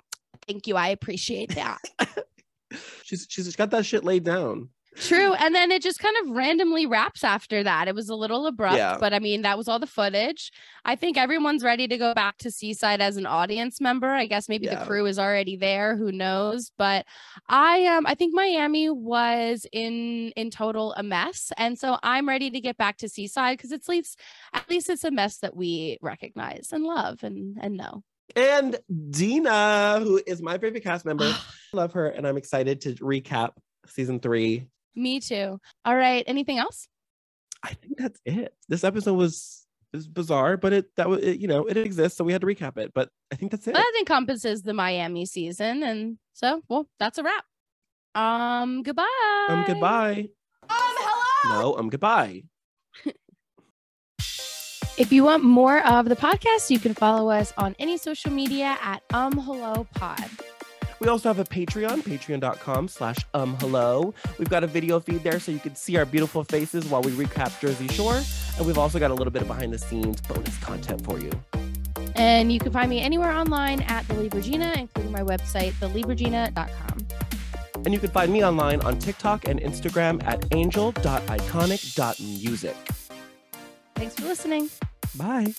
thank 0.47 0.67
you. 0.67 0.77
I 0.77 0.89
appreciate 0.89 1.55
that. 1.55 1.79
She's 3.05 3.27
she's 3.29 3.55
got 3.55 3.71
that 3.71 3.85
shit 3.85 4.03
laid 4.03 4.25
down. 4.25 4.71
True. 4.97 5.33
And 5.35 5.55
then 5.55 5.71
it 5.71 5.81
just 5.83 5.99
kind 6.01 6.15
of 6.23 6.31
randomly 6.37 6.85
wraps 6.85 7.25
after 7.25 7.63
that. 7.63 7.89
It 7.89 7.95
was 7.95 8.11
a 8.11 8.15
little 8.15 8.47
abrupt, 8.47 8.77
Yeah. 8.77 8.99
but 9.01 9.15
I 9.15 9.21
mean, 9.21 9.43
that 9.43 9.57
was 9.57 9.67
all 9.67 9.79
the 9.79 9.87
footage. 9.87 10.53
I 10.85 10.97
think 10.97 11.17
everyone's 11.17 11.65
ready 11.65 11.89
to 11.89 11.97
go 11.97 12.13
back 12.13 12.37
to 12.39 12.51
Seaside 12.51 13.01
as 13.01 13.17
an 13.17 13.25
audience 13.25 13.81
member. 13.81 14.09
I 14.09 14.27
guess 14.27 14.49
maybe 14.51 14.67
Yeah. 14.67 14.81
the 14.81 14.85
crew 14.87 15.07
is 15.07 15.19
already 15.19 15.57
there, 15.57 15.97
who 15.97 16.13
knows? 16.13 16.71
But 16.77 17.07
I 17.49 17.87
um 17.87 18.07
I 18.07 18.15
think 18.15 18.35
Miami 18.35 18.91
was 18.91 19.67
in 19.73 20.31
in 20.37 20.51
total 20.51 20.93
a 20.95 21.03
mess. 21.03 21.53
And 21.57 21.79
so 21.79 21.99
I'm 22.03 22.29
ready 22.29 22.51
to 22.51 22.61
get 22.61 22.77
back 22.77 22.99
to 22.99 23.09
Seaside 23.09 23.57
because 23.57 23.73
it's 23.73 23.89
at 23.89 23.93
least 23.93 24.21
at 24.53 24.69
least 24.69 24.91
it's 24.91 25.05
a 25.05 25.11
mess 25.11 25.39
that 25.39 25.57
we 25.57 25.99
recognize 26.03 26.69
and 26.73 26.85
love 26.85 27.23
and 27.25 27.57
and 27.61 27.77
know. 27.79 28.03
And 28.37 28.79
Deena, 29.11 30.01
who 30.03 30.21
is 30.27 30.43
my 30.43 30.59
favorite 30.59 30.83
cast 30.85 31.05
member, 31.05 31.35
love 31.73 31.93
her, 31.95 32.09
and 32.09 32.27
I'm 32.27 32.37
excited 32.37 32.81
to 32.83 32.95
recap 32.97 33.51
season 33.87 34.21
three. 34.21 34.67
Me 34.95 35.21
too. 35.21 35.59
All 35.85 35.97
right. 35.97 36.25
Anything 36.27 36.59
else? 36.59 36.89
I 37.63 37.75
think 37.75 37.97
that's 37.99 38.21
it. 38.25 38.55
This 38.69 38.85
episode 38.85 39.15
was 39.15 39.67
is 39.93 40.09
bizarre, 40.09 40.57
but 40.57 40.73
it 40.73 40.87
that 40.97 41.09
was 41.09 41.23
it, 41.23 41.39
you 41.39 41.47
know 41.47 41.67
it 41.67 41.77
exists, 41.77 42.17
so 42.17 42.25
we 42.25 42.33
had 42.33 42.41
to 42.41 42.47
recap 42.47 42.79
it. 42.79 42.93
But 42.95 43.11
I 43.33 43.37
think 43.37 43.51
that's 43.51 43.67
it. 43.69 43.75
That 43.75 43.93
encompasses 43.99 44.63
the 44.63 44.73
Miami 44.73 45.27
season. 45.27 45.83
And 45.83 46.19
so, 46.33 46.63
well, 46.69 46.89
that's 46.99 47.19
a 47.19 47.23
wrap. 47.23 47.45
Um, 48.15 48.83
goodbye. 48.83 49.47
Um, 49.49 49.65
goodbye. 49.67 50.29
Um, 50.63 50.69
hello. 50.71 51.61
No, 51.61 51.79
um, 51.79 51.89
goodbye. 51.89 52.45
If 54.99 55.11
you 55.11 55.25
want 55.25 55.43
more 55.43 55.85
of 55.87 56.09
the 56.11 56.17
podcast, 56.17 56.69
you 56.69 56.79
can 56.79 56.93
follow 56.93 57.31
us 57.31 57.55
on 57.57 57.75
any 57.79 57.97
social 57.97 58.31
media 58.31 58.77
at 58.83 59.03
um 59.15 59.33
hello 59.33 59.87
pod. 59.95 60.29
We 61.03 61.09
also 61.09 61.29
have 61.29 61.39
a 61.41 61.45
Patreon, 61.45 62.03
patreon.com 62.03 62.87
slash 62.87 63.17
um 63.35 63.57
hello. 63.57 64.15
We've 64.39 64.49
got 64.49 64.63
a 64.63 64.69
video 64.69 65.01
feed 65.01 65.25
there 65.25 65.41
so 65.41 65.51
you 65.51 65.59
can 65.59 65.75
see 65.75 65.97
our 65.97 66.05
beautiful 66.05 66.45
faces 66.45 66.87
while 66.87 67.03
we 67.03 67.11
recap 67.11 67.61
Jersey 67.61 67.89
Shore. 67.89 68.23
And 68.57 68.65
we've 68.65 68.79
also 68.79 69.01
got 69.01 69.11
a 69.11 69.15
little 69.15 69.33
bit 69.33 69.43
of 69.43 69.49
behind 69.49 69.73
the 69.73 69.79
scenes 69.79 70.21
bonus 70.21 70.57
content 70.59 71.05
for 71.05 71.19
you. 71.19 71.33
And 72.15 72.53
you 72.53 72.61
can 72.61 72.71
find 72.71 72.89
me 72.89 73.01
anywhere 73.01 73.33
online 73.33 73.83
at 73.83 74.07
the 74.07 74.15
Libragina, 74.15 74.77
including 74.77 75.11
my 75.11 75.23
website, 75.23 75.73
thelibragina.com. 75.73 77.09
And 77.85 77.93
you 77.93 77.99
can 77.99 78.11
find 78.11 78.33
me 78.33 78.45
online 78.45 78.81
on 78.83 79.01
TikTok 79.01 79.49
and 79.49 79.61
Instagram 79.61 80.25
at 80.25 80.47
angel.iconic.music. 80.55 82.77
Thanks 83.97 84.15
for 84.15 84.23
listening. 84.23 84.71
Bye. 85.17 85.53